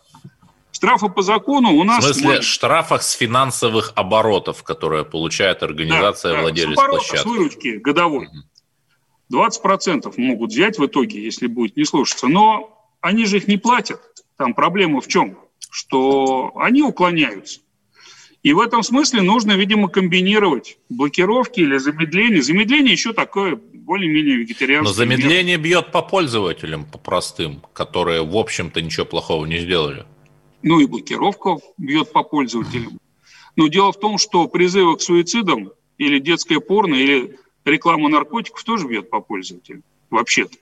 Штрафы 0.77 1.09
по 1.09 1.23
закону 1.23 1.73
у 1.73 1.83
нас... 1.83 2.05
В 2.05 2.13
смысле, 2.13 2.35
мы... 2.35 2.41
штрафах 2.43 3.01
с 3.01 3.13
финансовых 3.13 3.93
оборотов, 3.95 4.61
которые 4.61 5.05
получает 5.05 5.63
организация 5.63 6.33
да, 6.33 6.41
владелец 6.41 6.75
да, 6.75 6.83
с 6.83 6.87
площадки. 6.87 7.23
с 7.23 7.25
выручки 7.25 7.67
годовой. 7.77 8.29
20% 9.33 10.13
могут 10.17 10.51
взять 10.51 10.77
в 10.77 10.85
итоге, 10.85 11.23
если 11.23 11.47
будет 11.47 11.77
не 11.77 11.83
слушаться. 11.83 12.27
Но 12.27 12.79
они 13.01 13.25
же 13.25 13.37
их 13.37 13.47
не 13.47 13.57
платят. 13.57 13.99
Там 14.37 14.53
проблема 14.53 15.01
в 15.01 15.07
чем? 15.07 15.39
Что 15.71 16.51
они 16.55 16.83
уклоняются. 16.83 17.61
И 18.43 18.53
в 18.53 18.59
этом 18.59 18.83
смысле 18.83 19.23
нужно, 19.23 19.53
видимо, 19.53 19.89
комбинировать 19.89 20.77
блокировки 20.89 21.59
или 21.59 21.77
замедление. 21.79 22.43
Замедление 22.43 22.91
еще 22.91 23.13
такое 23.13 23.55
более-менее 23.55 24.35
вегетарианское. 24.35 24.89
Но 24.89 24.93
замедление 24.93 25.57
бьет 25.57 25.91
по 25.91 26.03
пользователям, 26.03 26.85
по 26.85 26.99
простым, 26.99 27.63
которые, 27.73 28.23
в 28.23 28.37
общем-то, 28.37 28.79
ничего 28.79 29.07
плохого 29.07 29.43
не 29.47 29.57
сделали. 29.57 30.05
Ну 30.63 30.79
и 30.79 30.85
блокировка 30.85 31.57
бьет 31.77 32.11
по 32.11 32.23
пользователям. 32.23 32.99
Но 33.55 33.67
дело 33.67 33.91
в 33.91 33.99
том, 33.99 34.17
что 34.17 34.47
призывы 34.47 34.97
к 34.97 35.01
суицидам 35.01 35.71
или 35.97 36.19
детское 36.19 36.59
порно, 36.59 36.95
или 36.95 37.37
реклама 37.65 38.09
наркотиков 38.09 38.63
тоже 38.63 38.87
бьет 38.87 39.09
по 39.09 39.19
пользователям. 39.19 39.83
Вообще-то. 40.09 40.57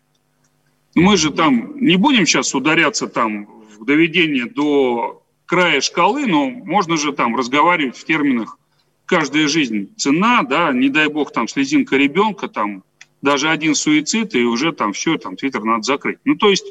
Мы 0.96 1.18
же 1.18 1.32
там 1.32 1.80
не 1.80 1.98
будем 1.98 2.26
сейчас 2.26 2.56
ударяться 2.56 3.08
там 3.08 3.46
в 3.78 3.84
доведение 3.86 4.46
до 4.46 5.22
края 5.46 5.82
шкалы, 5.82 6.26
но 6.26 6.50
можно 6.50 6.98
же 6.98 7.12
там 7.12 7.36
разговаривать 7.36 7.98
в 7.98 8.06
терминах 8.06 8.58
каждая 9.06 9.48
жизнь 9.48 9.94
цена, 9.98 10.44
да, 10.44 10.72
не 10.72 10.90
дай 10.90 11.08
бог 11.08 11.32
там 11.32 11.48
слезинка 11.48 11.96
ребенка, 11.98 12.48
там 12.48 12.84
даже 13.22 13.50
один 13.50 13.76
суицид, 13.76 14.36
и 14.36 14.44
уже 14.44 14.72
там 14.72 14.94
все, 14.94 15.18
там 15.18 15.36
Твиттер 15.36 15.64
надо 15.64 15.84
закрыть. 15.84 16.20
Ну, 16.26 16.36
то 16.36 16.50
есть, 16.50 16.66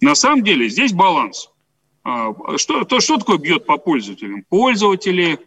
на 0.00 0.14
самом 0.14 0.42
деле, 0.42 0.68
здесь 0.68 0.92
баланс. 0.92 1.50
А, 2.04 2.34
что, 2.58 2.84
то, 2.84 3.00
что 3.00 3.16
такое 3.16 3.38
бьет 3.38 3.66
по 3.66 3.78
пользователям? 3.78 4.44
Пользователи 4.48 5.38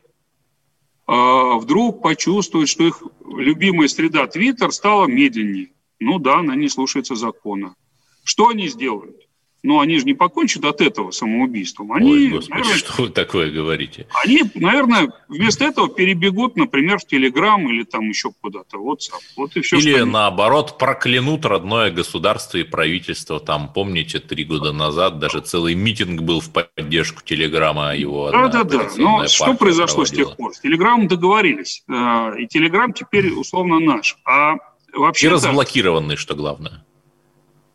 э, 1.08 1.58
вдруг 1.60 2.02
почувствуют, 2.02 2.67
что 2.67 2.86
их 2.86 3.04
любимая 3.26 3.88
среда 3.88 4.26
Твиттер 4.26 4.72
стала 4.72 5.06
медленнее. 5.06 5.70
Ну 6.00 6.17
да, 6.17 6.39
она 6.39 6.56
не 6.56 6.67
слушается 6.67 7.15
закона. 7.15 7.76
Что 8.24 8.50
они 8.50 8.67
сделают? 8.67 9.27
Но 9.63 9.80
они 9.80 9.98
же 10.00 10.06
не 10.06 10.13
покончат 10.13 10.63
от 10.65 10.82
этого 10.82 11.12
самоубийством. 11.12 11.91
Они, 11.91 12.12
Ой, 12.12 12.28
Господи, 12.30 12.52
наверное, 12.52 12.78
что 12.78 13.02
вы 13.02 13.10
такое 13.10 13.52
говорите? 13.52 14.08
Они, 14.24 14.43
наверное, 14.56 15.12
вместо 15.28 15.65
этого 15.65 15.89
перебегут, 15.89 16.56
например, 16.56 17.00
в 17.00 17.06
Телеграм 17.06 17.67
или 17.70 17.84
там 17.84 18.08
еще 18.08 18.32
куда-то, 18.39 18.78
WhatsApp. 18.78 19.20
Вот 19.36 19.56
и 19.58 19.62
все, 19.62 19.78
или 19.78 20.02
наоборот 20.02 20.78
проклянут 20.78 21.46
родное 21.46 21.91
государство 21.91 22.58
и 22.58 22.63
правительство. 22.63 23.39
Там, 23.39 23.72
помните, 23.74 24.20
три 24.20 24.43
года 24.43 24.72
назад 24.72 25.20
даже 25.20 25.41
целый 25.41 25.76
митинг 25.76 26.22
был 26.22 26.39
в 26.39 26.52
поддержку 26.52 27.22
Телеграма, 27.24 27.96
его 27.96 28.32
Да-да-да, 28.32 28.89
но 28.98 29.28
что 29.28 29.54
произошло 29.56 30.04
проводила? 30.04 30.26
с 30.26 30.28
тех 30.28 30.38
пор? 30.38 30.54
С 30.54 30.60
Телеграмом 30.60 31.08
договорились, 31.08 31.84
э, 31.88 32.39
и 32.39 32.48
Телеграм 32.48 32.93
теперь 32.93 33.32
условно 33.32 33.80
наш. 33.80 34.17
А 34.26 34.56
вообще 34.93 35.28
и 35.28 35.30
разблокированный, 35.30 36.15
что 36.15 36.36
главное. 36.36 36.84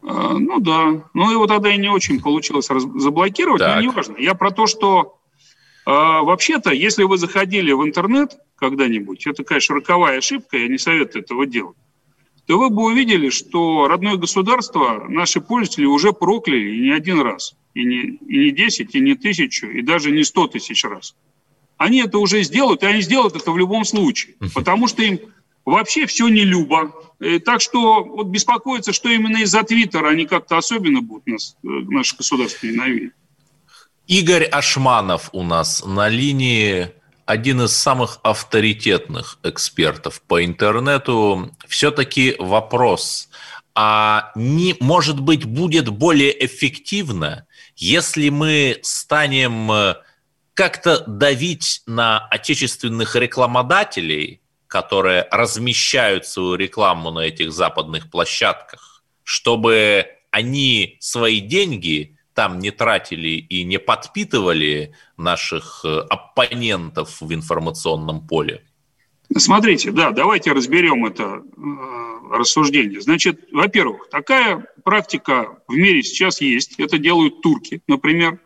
А, 0.03 0.35
ну 0.38 0.61
да. 0.61 1.05
Ну 1.15 1.31
его 1.31 1.47
тогда 1.47 1.73
и 1.73 1.79
не 1.79 1.88
очень 1.88 2.21
получилось 2.21 2.69
заблокировать, 2.69 3.61
так. 3.61 3.77
но 3.77 3.83
неважно. 3.83 4.17
Я 4.19 4.35
про 4.35 4.51
то, 4.51 4.67
что 4.67 5.19
э, 5.87 5.91
вообще-то, 5.91 6.73
если 6.73 7.05
вы 7.05 7.19
заходили 7.19 7.73
в 7.73 7.85
интернет 7.85 8.37
когда-нибудь, 8.57 9.27
это, 9.27 9.45
конечно, 9.45 9.77
роковая 9.77 10.19
ошибка, 10.19 10.57
я 10.59 10.69
не 10.69 10.79
советую 10.79 11.23
этого 11.23 11.47
делать, 11.47 11.77
то 12.47 12.59
вы 12.59 12.71
бы 12.71 12.85
увидели, 12.85 13.31
что 13.31 13.87
родное 13.88 14.17
государство 14.17 15.07
наши 15.09 15.41
пользователи 15.41 15.87
уже 15.87 16.12
прокляли 16.12 16.77
и 16.77 16.81
не 16.81 16.91
один 16.91 17.21
раз. 17.21 17.55
И 17.75 17.85
не, 17.85 18.19
и 18.29 18.38
не 18.38 18.51
10, 18.51 18.95
и 18.95 19.01
не 19.01 19.15
тысячу, 19.15 19.67
и 19.67 19.81
даже 19.81 20.11
не 20.11 20.25
100 20.25 20.49
тысяч 20.49 20.85
раз. 20.85 21.15
Они 21.79 22.03
это 22.03 22.19
уже 22.19 22.43
сделают, 22.43 22.83
и 22.83 22.87
они 22.87 23.01
сделают 23.01 23.35
это 23.35 23.51
в 23.51 23.57
любом 23.57 23.85
случае. 23.85 24.35
Потому 24.55 24.88
что 24.88 25.03
им 25.03 25.21
вообще 25.65 26.07
все 26.07 26.29
не 26.29 26.45
любо. 26.45 26.93
И 27.23 27.39
так 27.39 27.61
что 27.61 28.03
вот 28.03 28.27
беспокоиться, 28.27 28.93
что 28.93 29.09
именно 29.09 29.37
из-за 29.43 29.63
Твиттера 29.63 30.09
они 30.09 30.27
как-то 30.27 30.59
особенно 30.59 31.03
будут 31.03 31.29
нас, 31.29 31.57
э, 31.63 31.69
наше 31.69 32.17
государство 32.17 32.67
ненавидеть. 32.67 33.13
Игорь 34.09 34.45
Ашманов 34.45 35.31
у 35.33 35.45
нас 35.45 35.85
на 35.87 36.09
линии 36.09 36.91
один 37.25 37.63
из 37.63 37.77
самых 37.77 38.19
авторитетных 38.25 39.39
экспертов 39.45 40.21
по 40.23 40.45
интернету. 40.45 41.53
Все-таки 41.69 42.35
вопрос, 42.41 43.29
а 43.77 44.33
не, 44.35 44.75
может 44.81 45.21
быть, 45.21 45.45
будет 45.45 45.89
более 45.91 46.45
эффективно, 46.45 47.47
если 47.77 48.31
мы 48.31 48.81
станем 48.83 49.71
э, 49.71 49.95
как-то 50.55 51.05
давить 51.07 51.83
на 51.87 52.19
отечественных 52.19 53.15
рекламодателей– 53.15 54.41
которые 54.73 55.29
размещают 55.31 56.25
свою 56.27 56.55
рекламу 56.55 57.11
на 57.11 57.21
этих 57.21 57.53
западных 57.53 58.11
площадках, 58.11 59.05
чтобы 59.23 60.07
они 60.31 60.97
свои 60.99 61.41
деньги 61.41 62.17
там 62.33 62.59
не 62.59 62.71
тратили 62.71 63.29
и 63.29 63.65
не 63.65 63.79
подпитывали 63.79 64.95
наших 65.19 65.83
э, 65.85 65.99
оппонентов 66.09 67.21
в 67.21 67.35
информационном 67.35 68.27
поле? 68.27 68.65
Смотрите, 69.37 69.91
да, 69.91 70.11
давайте 70.11 70.53
разберем 70.53 71.05
это 71.05 71.43
э, 71.43 72.35
рассуждение. 72.35 73.03
Значит, 73.03 73.49
во-первых, 73.53 74.09
такая 74.09 74.67
практика 74.85 75.59
в 75.69 75.75
мире 75.75 76.03
сейчас 76.03 76.41
есть. 76.41 76.81
Это 76.81 76.97
делают 76.97 77.43
турки, 77.43 77.83
например, 77.87 78.41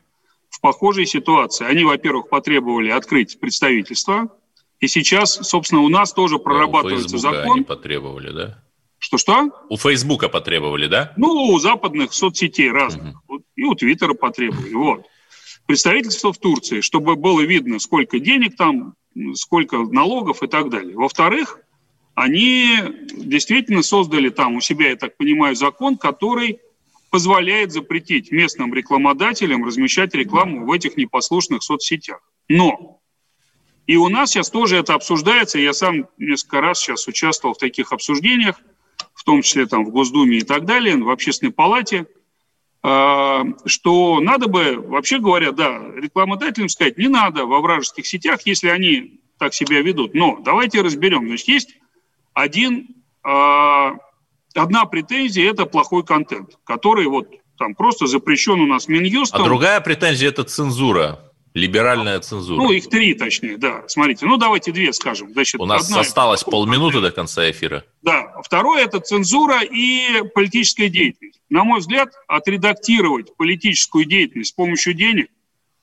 в 0.50 0.60
похожей 0.60 1.06
ситуации. 1.06 1.64
Они, 1.64 1.84
во-первых, 1.84 2.28
потребовали 2.28 2.90
открыть 2.90 3.38
представительство 3.38 4.28
и 4.80 4.88
сейчас, 4.88 5.34
собственно, 5.34 5.82
у 5.82 5.88
нас 5.88 6.12
тоже 6.12 6.38
прорабатывается 6.38 7.16
у 7.16 7.18
закон. 7.18 7.52
Они 7.52 7.64
потребовали, 7.64 8.30
да? 8.30 8.62
Что-что? 8.98 9.50
У 9.68 9.76
Фейсбука 9.76 10.28
потребовали, 10.28 10.86
да? 10.86 11.12
Ну, 11.16 11.28
у 11.52 11.58
западных 11.58 12.12
соцсетей 12.12 12.70
разных. 12.70 13.16
Угу. 13.28 13.44
И 13.56 13.64
у 13.64 13.74
Твиттера 13.74 14.14
потребовали. 14.14 14.72
Вот. 14.74 15.06
Представительство 15.66 16.32
в 16.32 16.38
Турции, 16.38 16.80
чтобы 16.80 17.16
было 17.16 17.40
видно, 17.40 17.78
сколько 17.78 18.18
денег 18.18 18.56
там, 18.56 18.94
сколько 19.34 19.78
налогов 19.78 20.42
и 20.42 20.46
так 20.46 20.70
далее. 20.70 20.96
Во-вторых, 20.96 21.60
они 22.14 22.78
действительно 23.12 23.82
создали 23.82 24.30
там 24.30 24.56
у 24.56 24.60
себя, 24.60 24.90
я 24.90 24.96
так 24.96 25.16
понимаю, 25.16 25.54
закон, 25.54 25.96
который 25.96 26.60
позволяет 27.10 27.72
запретить 27.72 28.32
местным 28.32 28.74
рекламодателям 28.74 29.64
размещать 29.64 30.14
рекламу 30.14 30.66
в 30.66 30.72
этих 30.72 30.96
непослушных 30.96 31.62
соцсетях. 31.62 32.20
Но 32.48 32.95
и 33.86 33.96
у 33.96 34.08
нас 34.08 34.30
сейчас 34.30 34.50
тоже 34.50 34.78
это 34.78 34.94
обсуждается. 34.94 35.58
Я 35.58 35.72
сам 35.72 36.08
несколько 36.18 36.60
раз 36.60 36.80
сейчас 36.80 37.06
участвовал 37.06 37.54
в 37.54 37.58
таких 37.58 37.92
обсуждениях, 37.92 38.56
в 39.14 39.24
том 39.24 39.42
числе 39.42 39.66
там 39.66 39.84
в 39.84 39.90
Госдуме 39.90 40.38
и 40.38 40.42
так 40.42 40.64
далее, 40.64 40.96
в 40.96 41.08
Общественной 41.08 41.52
палате, 41.52 42.06
а, 42.82 43.44
что 43.64 44.20
надо 44.20 44.48
бы, 44.48 44.76
вообще 44.76 45.18
говоря, 45.18 45.52
да, 45.52 45.80
рекламодателям 45.96 46.68
сказать, 46.68 46.98
не 46.98 47.08
надо 47.08 47.44
во 47.44 47.60
вражеских 47.60 48.06
сетях, 48.06 48.42
если 48.44 48.68
они 48.68 49.20
так 49.38 49.54
себя 49.54 49.82
ведут. 49.82 50.14
Но 50.14 50.38
давайте 50.44 50.82
разберем. 50.82 51.26
Значит, 51.26 51.48
есть 51.48 51.78
один, 52.34 52.88
а, 53.22 53.92
одна 54.54 54.84
претензия– 54.84 55.50
это 55.52 55.66
плохой 55.66 56.04
контент, 56.04 56.58
который 56.64 57.06
вот 57.06 57.28
там 57.58 57.74
просто 57.74 58.06
запрещен 58.06 58.60
у 58.60 58.66
нас 58.66 58.88
Минюстом. 58.88 59.42
А 59.42 59.44
другая 59.44 59.80
претензия– 59.80 60.28
это 60.30 60.44
цензура. 60.44 61.25
Либеральная 61.56 62.20
цензура. 62.20 62.62
Ну, 62.62 62.70
их 62.70 62.90
три, 62.90 63.14
точнее, 63.14 63.56
да. 63.56 63.82
Смотрите, 63.88 64.26
ну, 64.26 64.36
давайте 64.36 64.72
две 64.72 64.92
скажем. 64.92 65.32
Значит, 65.32 65.58
У 65.58 65.64
нас 65.64 65.90
осталось 65.90 66.44
полминуты 66.44 67.00
до 67.00 67.10
конца 67.10 67.50
эфира. 67.50 67.82
Да. 68.02 68.30
Второе– 68.44 68.84
это 68.84 69.00
цензура 69.00 69.62
и 69.62 70.22
политическая 70.34 70.90
деятельность. 70.90 71.40
На 71.48 71.64
мой 71.64 71.80
взгляд, 71.80 72.10
отредактировать 72.28 73.34
политическую 73.38 74.04
деятельность 74.04 74.50
с 74.50 74.52
помощью 74.52 74.92
денег 74.92 75.30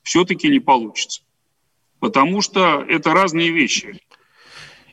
все-таки 0.04 0.48
не 0.48 0.60
получится. 0.60 1.24
Потому 2.00 2.42
что 2.42 2.86
это 2.88 3.12
разные 3.12 3.50
вещи. 3.50 4.00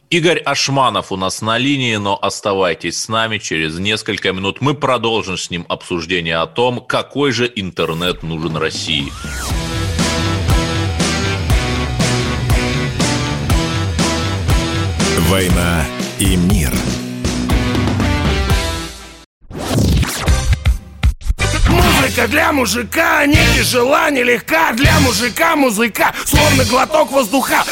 Игорь 0.08 0.38
Ашманов 0.38 1.12
у 1.12 1.16
нас 1.16 1.42
на 1.42 1.58
линии, 1.58 1.96
но 1.96 2.18
оставайтесь 2.20 2.96
с 2.96 3.08
нами. 3.10 3.36
Через 3.36 3.78
несколько 3.78 4.32
минут 4.32 4.62
мы 4.62 4.72
продолжим 4.72 5.36
с 5.36 5.50
ним 5.50 5.66
обсуждение 5.68 6.38
о 6.38 6.46
том, 6.46 6.80
какой 6.80 7.32
же 7.32 7.52
интернет 7.54 8.22
нужен 8.22 8.56
России. 8.56 9.12
«Война 15.18 15.84
и 16.18 16.36
мир». 16.36 16.72
Музыка 21.68 22.28
для 22.28 22.52
мужика 22.52 23.26
не 23.26 23.38
тяжела, 23.56 24.10
не 24.10 24.24
легка 24.24 24.72
Для 24.72 24.98
мужика 25.00 25.56
музыка, 25.56 26.12
словно 26.24 26.64
глоток 26.64 27.10
воздуха 27.12 27.64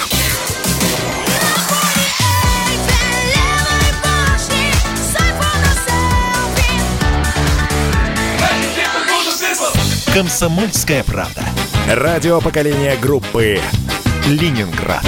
«Комсомольская 10.18 11.04
правда». 11.04 11.44
Радио 11.88 12.40
поколения 12.40 12.96
группы 12.96 13.60
«Ленинград». 14.26 15.04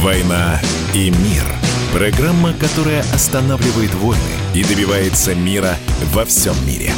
«Война 0.00 0.60
и 0.94 1.10
мир». 1.10 1.42
Программа, 1.92 2.52
которая 2.52 3.00
останавливает 3.12 3.92
войны 3.94 4.20
и 4.54 4.62
добивается 4.62 5.34
мира 5.34 5.74
во 6.12 6.24
всем 6.24 6.54
мире. 6.64 6.92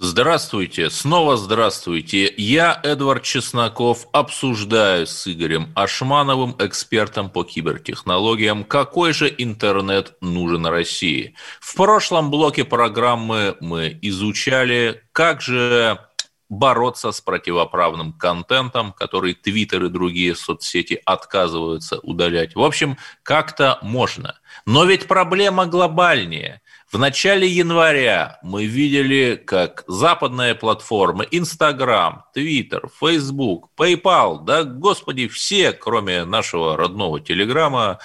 Здравствуйте, 0.00 0.90
снова 0.90 1.36
здравствуйте. 1.36 2.32
Я, 2.36 2.80
Эдвард 2.82 3.22
Чесноков, 3.22 4.08
обсуждаю 4.12 5.06
с 5.06 5.28
Игорем 5.28 5.72
Ашмановым, 5.76 6.56
экспертом 6.58 7.30
по 7.30 7.44
кибертехнологиям, 7.44 8.64
какой 8.64 9.12
же 9.12 9.32
интернет 9.38 10.14
нужен 10.20 10.66
России. 10.66 11.34
В 11.60 11.76
прошлом 11.76 12.32
блоке 12.32 12.64
программы 12.64 13.56
мы 13.60 13.96
изучали, 14.02 15.04
как 15.12 15.42
же 15.42 16.07
бороться 16.48 17.12
с 17.12 17.20
противоправным 17.20 18.12
контентом, 18.12 18.92
который 18.92 19.34
Твиттер 19.34 19.84
и 19.84 19.88
другие 19.88 20.34
соцсети 20.34 21.00
отказываются 21.04 21.98
удалять. 21.98 22.54
В 22.54 22.62
общем, 22.62 22.96
как-то 23.22 23.78
можно. 23.82 24.38
Но 24.66 24.84
ведь 24.84 25.06
проблема 25.06 25.66
глобальнее. 25.66 26.62
В 26.90 26.98
начале 26.98 27.46
января 27.46 28.38
мы 28.42 28.64
видели, 28.64 29.36
как 29.36 29.84
западные 29.86 30.54
платформы 30.54 31.28
Instagram, 31.30 32.24
Twitter, 32.34 32.88
Facebook, 32.98 33.68
PayPal, 33.76 34.42
да, 34.42 34.64
господи, 34.64 35.28
все, 35.28 35.72
кроме 35.72 36.24
нашего 36.24 36.78
родного 36.78 37.20
Телеграма, 37.20 37.98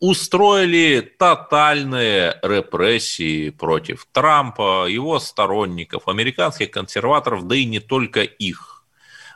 устроили 0.00 1.00
тотальные 1.00 2.38
репрессии 2.42 3.50
против 3.50 4.06
Трампа, 4.12 4.86
его 4.88 5.18
сторонников, 5.18 6.08
американских 6.08 6.70
консерваторов, 6.70 7.46
да 7.46 7.56
и 7.56 7.64
не 7.64 7.80
только 7.80 8.22
их. 8.22 8.84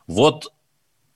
Вот 0.06 0.52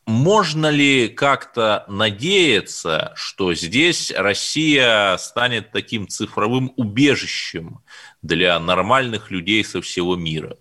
можно 0.06 0.70
ли 0.70 1.08
как-то 1.08 1.84
надеяться, 1.88 3.12
что 3.16 3.54
здесь 3.54 4.12
Россия 4.16 5.16
станет 5.16 5.72
таким 5.72 6.06
цифровым 6.06 6.72
убежищем 6.76 7.80
для 8.22 8.58
нормальных 8.60 9.30
людей 9.30 9.64
со 9.64 9.80
всего 9.82 10.16
мира? 10.16 10.56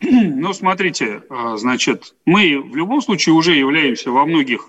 Ну, 0.00 0.52
смотрите, 0.52 1.22
а, 1.30 1.56
значит, 1.56 2.16
мы 2.24 2.60
в 2.60 2.74
любом 2.74 3.00
случае 3.00 3.34
уже 3.34 3.54
являемся 3.54 4.10
во 4.10 4.26
многих 4.26 4.68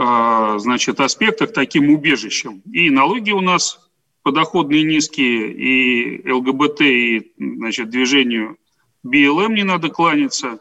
значит, 0.00 1.00
аспектах 1.00 1.52
таким 1.52 1.90
убежищем. 1.90 2.62
И 2.72 2.88
налоги 2.90 3.32
у 3.32 3.40
нас 3.40 3.88
подоходные 4.22 4.84
низкие, 4.84 5.52
и 5.52 6.30
ЛГБТ, 6.30 6.80
и 6.82 7.32
значит, 7.38 7.90
движению 7.90 8.58
БЛМ 9.02 9.54
не 9.54 9.64
надо 9.64 9.88
кланяться. 9.88 10.60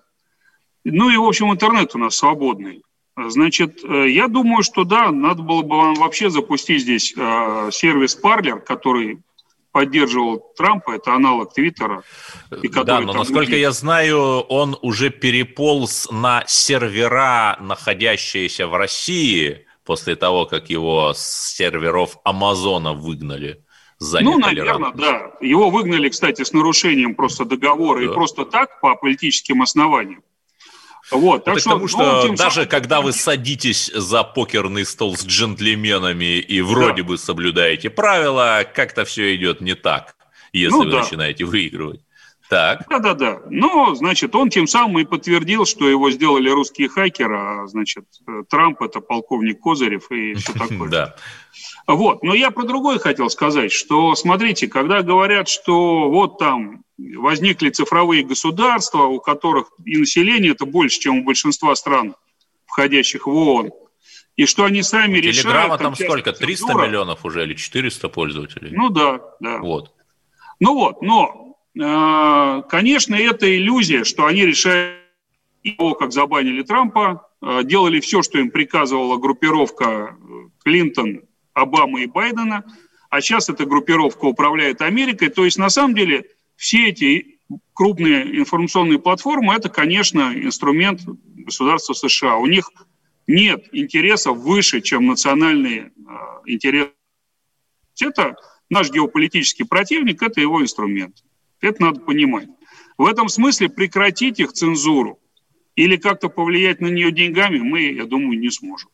Ну 0.84 1.10
и, 1.10 1.18
в 1.18 1.24
общем, 1.24 1.52
интернет 1.52 1.94
у 1.96 2.00
нас 2.00 2.16
свободный. 2.16 2.82
Значит, 3.18 3.84
э, 3.84 4.10
я 4.10 4.28
думаю, 4.28 4.64
что 4.64 4.84
да, 4.84 5.12
надо 5.12 5.42
было 5.42 5.64
бы 5.64 5.76
вам 5.76 5.96
вообще 5.96 6.30
запустить 6.30 6.84
здесь 6.84 7.14
э, 7.18 7.70
сервис 7.72 8.18
Parler, 8.22 8.60
который 8.60 9.20
поддерживал 9.78 10.40
Трампа, 10.58 10.96
это 10.96 11.14
аналог 11.14 11.54
Твиттера. 11.54 12.02
Да, 12.84 13.00
но 13.00 13.14
насколько 13.14 13.52
будет... 13.52 13.60
я 13.60 13.72
знаю, 13.72 14.40
он 14.50 14.76
уже 14.82 15.12
переполз 15.12 16.10
на 16.10 16.44
сервера, 16.48 17.58
находящиеся 17.62 18.66
в 18.66 18.76
России, 18.76 19.68
после 19.86 20.16
того, 20.16 20.46
как 20.48 20.72
его 20.72 21.14
с 21.14 21.54
серверов 21.56 22.18
Амазона 22.24 22.94
выгнали 22.94 23.64
за 24.00 24.22
Ну, 24.22 24.40
наверное, 24.40 24.94
да. 24.94 25.32
Его 25.42 25.70
выгнали, 25.70 26.10
кстати, 26.10 26.44
с 26.44 26.54
нарушением 26.54 27.14
просто 27.14 27.46
договора 27.46 28.00
да. 28.00 28.06
и 28.06 28.08
просто 28.08 28.46
так, 28.46 28.82
по 28.82 28.96
политическим 28.96 29.62
основаниям. 29.62 30.24
Вот, 31.12 31.46
так 31.46 31.54
Это 31.54 31.62
что, 31.62 31.70
потому 31.70 31.88
что 31.88 32.28
ну, 32.28 32.36
даже 32.36 32.56
самым... 32.56 32.70
когда 32.70 33.02
вы 33.02 33.14
садитесь 33.14 33.92
за 33.94 34.24
покерный 34.24 34.86
стол 34.86 35.16
с 35.16 35.26
джентльменами 35.26 36.40
и 36.40 36.62
вроде 36.62 37.02
да. 37.02 37.08
бы 37.08 37.18
соблюдаете 37.18 37.90
правила, 37.90 38.66
как-то 38.72 39.06
все 39.06 39.36
идет 39.36 39.62
не 39.62 39.76
так, 39.76 40.16
если 40.52 40.74
ну, 40.74 40.84
вы 40.84 40.92
да. 40.92 41.00
начинаете 41.00 41.46
выигрывать. 41.46 42.02
Так. 42.50 42.86
Да-да-да. 42.90 43.42
Но, 43.50 43.94
значит, 43.96 44.34
он 44.36 44.50
тем 44.50 44.68
самым 44.68 45.00
и 45.00 45.06
подтвердил, 45.06 45.66
что 45.66 45.90
его 45.90 46.10
сделали 46.12 46.50
русские 46.50 46.88
хакеры, 46.88 47.38
а, 47.38 47.68
значит, 47.68 48.06
Трамп– 48.50 48.82
это 48.84 49.02
полковник 49.02 49.60
Козырев 49.60 50.10
и 50.12 50.34
все 50.36 50.54
такое. 50.54 50.90
Да. 50.90 51.16
Вот. 51.88 52.24
Но 52.24 52.34
я 52.34 52.52
про 52.52 52.64
другое 52.64 53.00
хотел 53.00 53.30
сказать, 53.30 53.72
что, 53.72 54.16
смотрите, 54.16 54.68
когда 54.68 55.02
говорят, 55.02 55.50
что 55.50 56.10
вот 56.10 56.38
там 56.40 56.84
возникли 56.98 57.70
цифровые 57.70 58.24
государства, 58.24 59.04
у 59.04 59.20
которых 59.20 59.72
и 59.86 59.98
население 59.98 60.52
это 60.52 60.66
больше, 60.66 61.00
чем 61.00 61.20
у 61.20 61.24
большинства 61.24 61.76
стран, 61.76 62.16
входящих 62.66 63.28
в 63.28 63.32
ООН, 63.32 63.72
и 64.36 64.46
что 64.46 64.66
они 64.66 64.84
сами 64.84 65.18
решают... 65.18 65.38
Телеграмма 65.38 65.78
там, 65.78 65.94
там 65.94 65.96
сколько? 65.96 66.32
300 66.32 66.68
цензура. 66.68 66.88
миллионов 66.88 67.26
уже 67.26 67.44
или 67.44 67.56
400 67.56 68.10
пользователей? 68.10 68.72
Ну 68.72 68.90
да, 68.90 69.20
да. 69.40 69.58
Вот. 69.58 69.92
Ну 70.60 70.74
вот, 70.76 71.02
но, 71.02 71.47
э, 71.47 71.47
конечно, 71.78 73.16
это 73.16 73.56
иллюзия, 73.56 74.04
что 74.04 74.26
они 74.26 74.46
решают 74.46 74.98
его, 75.64 75.94
как 75.96 76.12
забанили 76.12 76.64
Трампа, 76.64 77.30
э, 77.42 77.64
делали 77.64 78.00
все, 78.00 78.22
что 78.22 78.40
им 78.40 78.52
приказывала 78.52 79.18
группировка 79.18 80.16
э, 80.18 80.50
Клинтон, 80.64 81.24
Обамы 81.54 82.04
и 82.04 82.08
Байдена, 82.08 82.64
а 83.10 83.22
сейчас 83.22 83.50
эта 83.50 83.66
группировка 83.66 84.26
управляет 84.26 84.82
Америкой. 84.82 85.30
То 85.30 85.46
есть, 85.46 85.58
на 85.58 85.70
самом 85.70 85.96
деле, 85.96 86.26
все 86.56 86.90
эти 86.90 87.40
крупные 87.74 88.40
информационные 88.40 89.00
платформы– 89.00 89.54
это, 89.56 89.70
конечно, 89.70 90.34
инструмент 90.36 91.02
государства 91.06 91.94
США. 91.94 92.38
У 92.38 92.46
них 92.46 92.70
нет 93.26 93.66
интересов 93.72 94.38
выше, 94.38 94.82
чем 94.82 95.08
национальные 95.08 95.92
э, 95.96 96.12
интересы. 96.46 96.92
Это 98.00 98.36
наш 98.70 98.92
геополитический 98.92 99.66
противник, 99.66 100.22
это 100.22 100.42
его 100.42 100.62
инструмент. 100.62 101.24
Это 101.62 101.82
надо 101.82 102.00
понимать. 102.00 102.48
В 102.98 103.06
этом 103.06 103.30
смысле 103.30 103.70
прекратить 103.70 104.40
их 104.40 104.54
цензуру 104.54 105.20
или 105.76 105.98
как-то 105.98 106.30
повлиять 106.30 106.82
на 106.82 106.88
нее 106.88 107.12
деньгами 107.12 107.60
мы, 107.60 107.82
я 107.94 108.06
думаю, 108.06 108.40
не 108.40 108.50
сможем. 108.50 108.90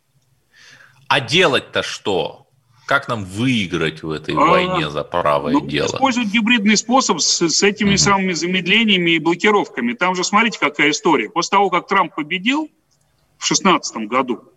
А 1.08 1.22
делать-то 1.22 1.84
что? 1.84 2.48
Как 2.86 3.08
нам 3.08 3.24
выиграть 3.24 4.04
в 4.04 4.12
этой 4.12 4.36
а, 4.36 4.40
войне 4.40 4.90
за 4.90 5.04
правое 5.06 5.54
ну, 5.54 5.66
дело? 5.66 5.88
Используют 5.88 6.30
гибридный 6.30 6.76
способ 6.76 7.22
с, 7.22 7.42
с 7.48 7.64
этими 7.64 7.92
угу. 7.92 7.98
самыми 7.98 8.34
замедлениями 8.34 9.12
и 9.12 9.20
блокировками. 9.20 9.94
Там 9.94 10.16
же, 10.16 10.26
смотрите, 10.26 10.60
какая 10.60 10.90
история. 10.90 11.30
После 11.30 11.52
того, 11.52 11.70
как 11.70 11.88
Трамп 11.88 12.14
победил 12.14 12.66
в 13.38 13.48
2016 13.48 13.96
году, 14.08 14.53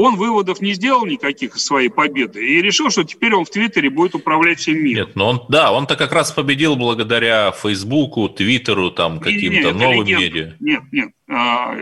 он 0.00 0.14
выводов 0.14 0.60
не 0.60 0.74
сделал 0.74 1.04
никаких 1.06 1.56
из 1.56 1.64
своей 1.64 1.88
победы 1.88 2.46
и 2.46 2.62
решил, 2.62 2.88
что 2.88 3.02
теперь 3.02 3.34
он 3.34 3.44
в 3.44 3.50
Твиттере 3.50 3.90
будет 3.90 4.14
управлять 4.14 4.60
всем 4.60 4.76
миром. 4.76 5.08
Нет, 5.08 5.16
но 5.16 5.28
он, 5.28 5.42
да, 5.48 5.72
он-то 5.72 5.96
как 5.96 6.12
раз 6.12 6.30
победил 6.30 6.76
благодаря 6.76 7.50
Фейсбуку, 7.50 8.28
Твиттеру, 8.28 8.92
там, 8.92 9.18
каким-то 9.18 9.72
новым 9.72 10.06
легенда. 10.06 10.24
медиа. 10.24 10.56
Нет, 10.60 10.82
нет. 10.92 11.10
А, 11.28 11.74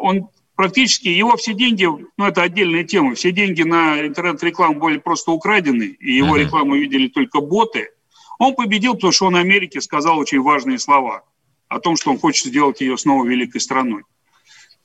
он 0.00 0.28
практически 0.56 1.08
его 1.08 1.36
все 1.36 1.52
деньги, 1.52 1.84
ну 1.84 2.24
это 2.24 2.42
отдельная 2.42 2.84
тема, 2.84 3.14
все 3.14 3.32
деньги 3.32 3.62
на 3.62 4.00
интернет-рекламу 4.00 4.80
были 4.80 4.96
просто 4.96 5.32
украдены, 5.32 5.94
и 6.00 6.12
его 6.12 6.38
uh-huh. 6.38 6.44
рекламу 6.44 6.74
видели 6.74 7.08
только 7.08 7.40
боты. 7.40 7.90
Он 8.38 8.54
победил, 8.54 8.94
потому 8.94 9.12
что 9.12 9.26
он 9.26 9.36
Америке 9.36 9.82
сказал 9.82 10.18
очень 10.18 10.40
важные 10.40 10.78
слова 10.78 11.22
о 11.68 11.80
том, 11.80 11.96
что 11.96 12.12
он 12.12 12.18
хочет 12.18 12.46
сделать 12.46 12.80
ее 12.80 12.96
снова 12.96 13.26
великой 13.26 13.60
страной. 13.60 14.04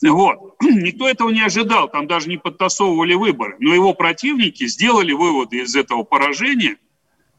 Вот. 0.10 0.56
Никто 0.62 1.08
этого 1.08 1.30
не 1.30 1.41
ожидал, 1.41 1.89
там 1.89 2.08
даже 2.08 2.30
не 2.30 2.38
подтасовывали 2.38 3.14
выборы. 3.14 3.56
Но 3.60 3.74
его 3.74 3.93
противники 3.93 4.68
сделали 4.68 5.14
выводы 5.14 5.62
из 5.62 5.76
этого 5.76 6.04
поражения, 6.04 6.78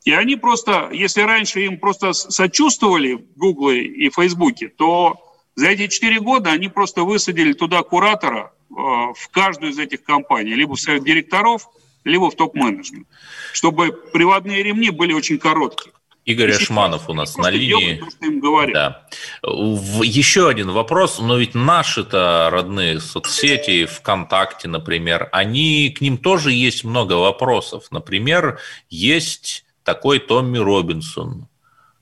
и 0.05 0.13
они 0.13 0.37
просто, 0.37 0.91
если 0.93 1.23
раньше 1.23 1.65
им 1.65 1.79
просто 1.79 2.13
сочувствовали 2.13 3.15
в 3.15 3.39
Гугле 3.39 3.85
и 3.85 4.11
Фейсбуке, 4.11 4.69
то 4.69 5.19
за 5.55 5.69
эти 5.69 5.87
четыре 5.87 6.21
года 6.21 6.51
они 6.51 6.69
просто 6.69 7.05
высадили 7.05 7.55
туда 7.55 7.83
куратора 7.83 8.53
э, 8.71 8.75
в 8.75 9.29
каждую 9.31 9.73
из 9.73 9.79
этих 9.79 10.03
компаний, 10.03 10.55
либо 10.55 10.75
в 10.75 10.81
совет 10.81 11.05
директоров, 11.05 11.69
либо 12.05 12.31
в 12.31 12.35
топ-менеджмент, 12.35 13.09
чтобы 13.55 13.93
приводные 14.13 14.63
ремни 14.63 14.91
были 14.91 15.15
очень 15.15 15.39
короткие. 15.39 15.94
Игорь 16.25 16.53
Ашманов 16.53 17.11
у 17.11 17.15
нас 17.15 17.37
на 17.37 17.51
линии. 17.51 18.03
Делают, 18.21 18.73
да. 18.73 19.07
Еще 19.43 20.49
один 20.49 20.71
вопрос, 20.71 21.19
но 21.19 21.37
ведь 21.37 21.55
наши-то 21.55 22.49
родные 22.51 23.01
соцсети, 23.01 23.85
ВКонтакте, 23.85 24.69
например, 24.69 25.29
они, 25.33 25.91
к 25.91 26.01
ним 26.01 26.17
тоже 26.17 26.53
есть 26.53 26.85
много 26.85 27.15
вопросов. 27.15 27.89
Например, 27.91 28.59
есть 28.89 29.65
такой 29.83 30.19
Томми 30.19 30.59
Робинсон, 30.59 31.47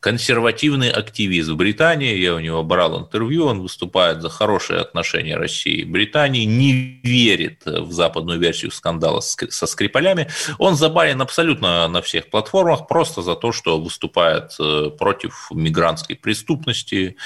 консервативный 0.03 0.91
активист 0.91 1.49
в 1.49 1.57
Британии, 1.57 2.17
я 2.17 2.35
у 2.35 2.41
него 2.41 2.65
брал 2.65 2.99
интервью, 2.99 3.47
он 3.47 3.61
выступает 3.61 4.21
за 4.21 4.29
хорошие 4.31 4.81
отношения 4.81 5.37
России 5.37 5.83
и 5.83 5.85
Британии, 5.85 6.45
не 6.45 7.01
верит 7.05 7.63
в 7.65 7.93
западную 7.93 8.41
версию 8.41 8.73
скандала 8.73 9.21
со 9.21 9.67
Скрипалями. 9.67 10.27
Он 10.59 10.75
забанен 10.75 11.23
абсолютно 11.23 11.87
на 11.87 12.03
всех 12.03 12.31
платформах 12.31 12.89
просто 12.89 13.23
за 13.23 13.37
то, 13.37 13.53
что 13.53 13.81
выступает 13.81 14.57
э, 14.59 14.91
против 14.99 15.49
мигрантской 15.53 16.17
преступности. 16.17 17.17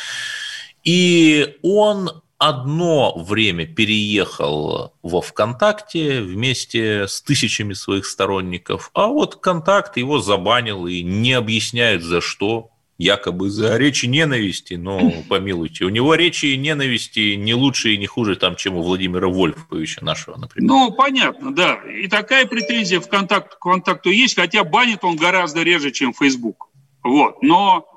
И 0.85 1.57
он 1.63 2.23
одно 2.39 3.17
время 3.17 3.67
переехал 3.67 4.95
во 5.03 5.21
ВКонтакте 5.21 6.21
вместе 6.21 7.07
с 7.09 7.23
тысячами 7.23 7.73
своих 7.73 8.07
сторонников, 8.07 8.91
а 8.95 9.07
вот 9.07 9.35
ВКонтакт 9.35 9.97
его 9.97 10.19
забанил 10.19 10.87
и 10.87 11.03
не 11.03 11.33
объясняет 11.33 12.03
за 12.03 12.21
что, 12.21 12.71
якобы 12.99 13.51
за 13.51 13.77
речи 13.77 14.07
ненависти, 14.07 14.75
но 14.75 15.13
помилуйте, 15.29 15.85
у 15.85 15.89
него 15.89 16.15
речи 16.15 16.55
ненависти 16.57 17.35
не 17.35 17.55
лучше 17.55 17.95
и 17.95 17.99
не 17.99 18.07
хуже, 18.07 18.37
там, 18.37 18.57
чем 18.57 18.77
у 18.77 18.83
Владимира 18.83 19.29
Вольфовича 19.29 20.05
нашего, 20.05 20.37
например. 20.37 20.69
Ну, 20.69 20.93
понятно, 20.93 21.55
да. 21.55 21.75
И 21.85 22.09
такая 22.09 22.47
претензия 22.47 23.01
в 23.01 23.09
контакт, 23.09 23.55
к 23.55 23.59
контакту 23.59 24.11
есть, 24.11 24.37
хотя 24.37 24.65
банит 24.65 25.05
он 25.05 25.17
гораздо 25.17 25.63
реже, 25.63 25.91
чем 25.91 26.13
Facebook. 26.13 26.69
Вот. 27.03 27.43
Но 27.43 27.96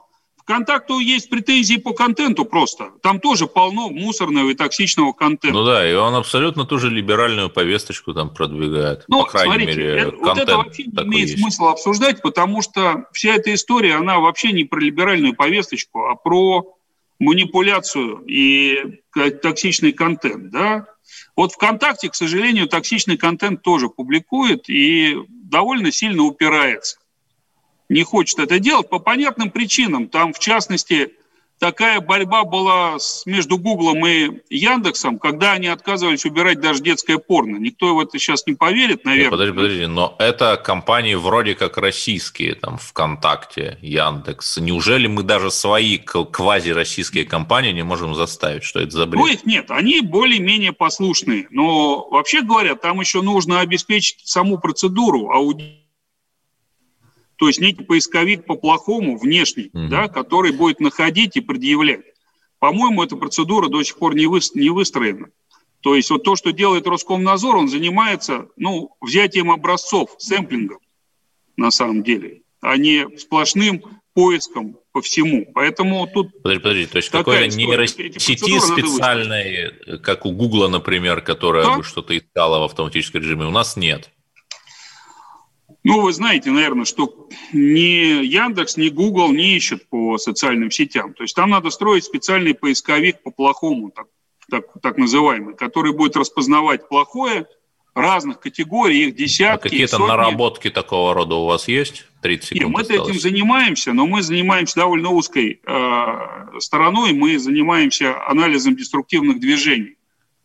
Контакту 0.49 0.97
есть 0.97 1.29
претензии 1.29 1.75
по 1.75 1.93
контенту 1.93 2.43
просто. 2.43 2.89
Там 3.03 3.19
тоже 3.19 3.45
полно 3.45 3.89
мусорного 3.89 4.49
и 4.49 4.55
токсичного 4.55 5.13
контента. 5.13 5.55
Ну 5.55 5.63
да, 5.63 5.87
и 5.87 5.93
он 5.93 6.15
абсолютно 6.15 6.65
тоже 6.65 6.89
либеральную 6.89 7.51
повесточку 7.51 8.15
там 8.15 8.33
продвигает. 8.33 9.03
Ну, 9.07 9.25
по 9.25 9.29
крайней 9.29 9.53
смотрите, 9.53 9.77
мере, 9.79 9.93
это, 9.99 10.15
вот 10.15 10.37
это 10.39 10.57
вообще 10.57 10.85
не 10.85 11.03
имеет 11.03 11.29
есть. 11.29 11.39
смысла 11.39 11.73
обсуждать, 11.73 12.23
потому 12.23 12.63
что 12.63 13.05
вся 13.13 13.35
эта 13.35 13.53
история, 13.53 13.97
она 13.97 14.19
вообще 14.19 14.51
не 14.51 14.63
про 14.63 14.79
либеральную 14.79 15.35
повесточку, 15.35 16.05
а 16.05 16.15
про 16.15 16.75
манипуляцию 17.19 18.23
и 18.25 19.01
токсичный 19.13 19.91
контент, 19.91 20.49
да. 20.49 20.87
Вот 21.35 21.51
ВКонтакте, 21.51 22.09
к 22.09 22.15
сожалению, 22.15 22.67
токсичный 22.67 23.17
контент 23.17 23.61
тоже 23.61 23.87
публикует 23.87 24.67
и 24.67 25.15
довольно 25.27 25.91
сильно 25.91 26.23
упирается 26.23 26.97
не 27.89 28.03
хочет 28.03 28.39
это 28.39 28.59
делать 28.59 28.89
по 28.89 28.99
понятным 28.99 29.49
причинам. 29.49 30.07
Там, 30.07 30.31
в 30.31 30.39
частности, 30.39 31.11
такая 31.59 31.99
борьба 31.99 32.43
была 32.43 32.97
между 33.25 33.57
Гуглом 33.57 34.05
и 34.05 34.41
Яндексом, 34.49 35.17
когда 35.19 35.53
они 35.53 35.67
отказывались 35.67 36.25
убирать 36.25 36.61
даже 36.61 36.81
детское 36.81 37.17
порно. 37.17 37.57
Никто 37.57 37.95
в 37.95 37.99
это 37.99 38.17
сейчас 38.19 38.45
не 38.47 38.53
поверит, 38.53 39.05
наверное. 39.05 39.31
Подожди, 39.31 39.55
подожди, 39.55 39.85
но 39.87 40.15
это 40.19 40.55
компании 40.57 41.15
вроде 41.15 41.55
как 41.55 41.77
российские, 41.77 42.55
там, 42.55 42.77
ВКонтакте, 42.77 43.77
Яндекс. 43.81 44.57
Неужели 44.57 45.07
мы 45.07 45.23
даже 45.23 45.51
свои 45.51 45.97
квази-российские 45.97 47.25
компании 47.25 47.71
не 47.71 47.83
можем 47.83 48.15
заставить? 48.15 48.63
Что 48.63 48.79
это 48.79 48.91
за 48.91 49.05
бред? 49.07 49.19
Ну, 49.19 49.27
их 49.27 49.45
нет, 49.45 49.71
они 49.71 50.01
более-менее 50.01 50.73
послушные. 50.73 51.47
Но, 51.49 52.07
вообще 52.09 52.41
говоря, 52.41 52.75
там 52.75 52.99
еще 52.99 53.21
нужно 53.21 53.61
обеспечить 53.61 54.27
саму 54.27 54.59
процедуру 54.59 55.31
аудита 55.31 55.79
то 57.39 57.47
есть 57.47 57.61
некий 57.61 57.85
поисковик 57.85 58.45
по-плохому, 58.45 59.17
внешний, 59.17 59.71
mm-hmm. 59.73 59.87
да, 59.87 60.09
который 60.09 60.51
будет 60.51 60.81
находить 60.81 61.37
и 61.37 61.41
предъявлять. 61.41 62.01
По-моему, 62.59 63.01
эта 63.01 63.15
процедура 63.15 63.69
до 63.69 63.81
сих 63.81 63.97
пор 63.97 64.13
не, 64.13 64.27
вы, 64.27 64.41
не 64.55 64.69
выстроена. 64.69 65.29
То 65.79 65.95
есть 65.95 66.09
вот 66.11 66.23
то, 66.23 66.35
что 66.35 66.51
делает 66.51 66.85
Роскомнадзор, 66.85 67.55
он 67.55 67.69
занимается 67.69 68.49
ну, 68.57 68.93
взятием 68.99 69.51
образцов, 69.51 70.15
сэмплингом 70.17 70.79
на 71.55 71.71
самом 71.71 72.03
деле, 72.03 72.41
а 72.59 72.75
не 72.75 73.07
сплошным 73.17 73.83
поиском 74.13 74.77
по 74.91 75.01
всему. 75.01 75.45
Поэтому 75.53 76.07
тут... 76.13 76.41
Подожди, 76.43 76.61
подожди, 76.61 76.85
то 76.87 76.97
есть 76.97 77.09
какой-то 77.09 77.55
нейросети 77.55 78.19
специальной, 78.19 79.97
как 79.99 80.25
у 80.25 80.33
Гугла, 80.33 80.67
например, 80.67 81.21
которая 81.21 81.63
да? 81.63 81.77
бы 81.77 81.83
что-то 81.83 82.17
искала 82.17 82.59
в 82.59 82.63
автоматическом 82.63 83.21
режиме, 83.21 83.45
у 83.45 83.51
нас 83.51 83.77
нет. 83.77 84.09
Ну, 85.83 86.01
вы 86.01 86.11
знаете, 86.11 86.51
наверное, 86.51 86.85
что 86.85 87.29
ни 87.53 88.25
Яндекс, 88.25 88.75
ни 88.77 88.89
Google 88.89 89.31
не 89.31 89.55
ищут 89.55 89.87
по 89.87 90.17
социальным 90.17 90.71
сетям. 90.71 91.13
То 91.13 91.23
есть 91.23 91.35
там 91.35 91.49
надо 91.49 91.69
строить 91.69 92.03
специальный 92.03 92.53
поисковик 92.53 93.23
по-плохому, 93.23 93.91
так, 93.91 94.07
так, 94.49 94.65
так 94.81 94.97
называемый, 94.97 95.55
который 95.55 95.93
будет 95.93 96.17
распознавать 96.17 96.89
плохое 96.89 97.47
разных 97.95 98.39
категорий, 98.39 99.07
их 99.07 99.15
десятки. 99.15 99.67
А 99.67 99.69
какие-то 99.69 99.99
наработки 99.99 100.69
такого 100.69 101.13
рода 101.13 101.35
у 101.35 101.45
вас 101.45 101.67
есть? 101.67 102.05
30 102.21 102.45
секунд 102.45 102.61
Нет, 102.61 102.71
мы 102.71 102.81
осталось. 102.81 103.09
этим 103.09 103.19
занимаемся, 103.19 103.93
но 103.93 104.05
мы 104.05 104.21
занимаемся 104.21 104.75
довольно 104.75 105.09
узкой 105.09 105.61
э, 105.65 106.59
стороной. 106.59 107.13
Мы 107.13 107.39
занимаемся 107.39 108.21
анализом 108.27 108.75
деструктивных 108.75 109.39
движений. 109.39 109.95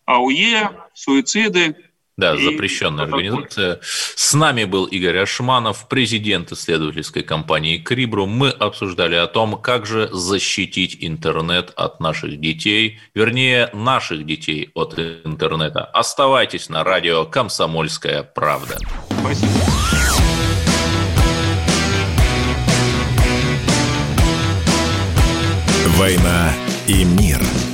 АУЕ, 0.05 0.71
суициды, 0.93 1.77
да, 2.17 2.37
запрещенная 2.37 3.05
организация. 3.05 3.81
С 3.83 4.35
нами 4.35 4.65
был 4.65 4.85
Игорь 4.85 5.19
Ашманов, 5.19 5.89
президент 5.89 6.53
исследовательской 6.53 7.23
компании 7.23 7.79
Крибру. 7.79 8.27
Мы 8.27 8.51
обсуждали 8.51 9.17
о 9.17 9.27
том, 9.27 9.61
как 9.61 9.87
же 9.87 10.09
защитить 10.13 10.97
интернет 11.01 11.73
от 11.77 12.01
наших 12.01 12.41
детей, 12.41 13.01
вернее, 13.15 13.71
наших 13.73 14.27
детей 14.27 14.71
от 14.75 14.99
интернета. 14.99 15.85
Оставайтесь 15.85 16.69
на 16.69 16.85
радио 16.85 17.25
«Комсомольская 17.25 18.23
правда». 18.23 18.79
Спасибо. 19.21 19.51
«Война 25.97 26.53
и 26.89 27.05
мир»– 27.05 27.41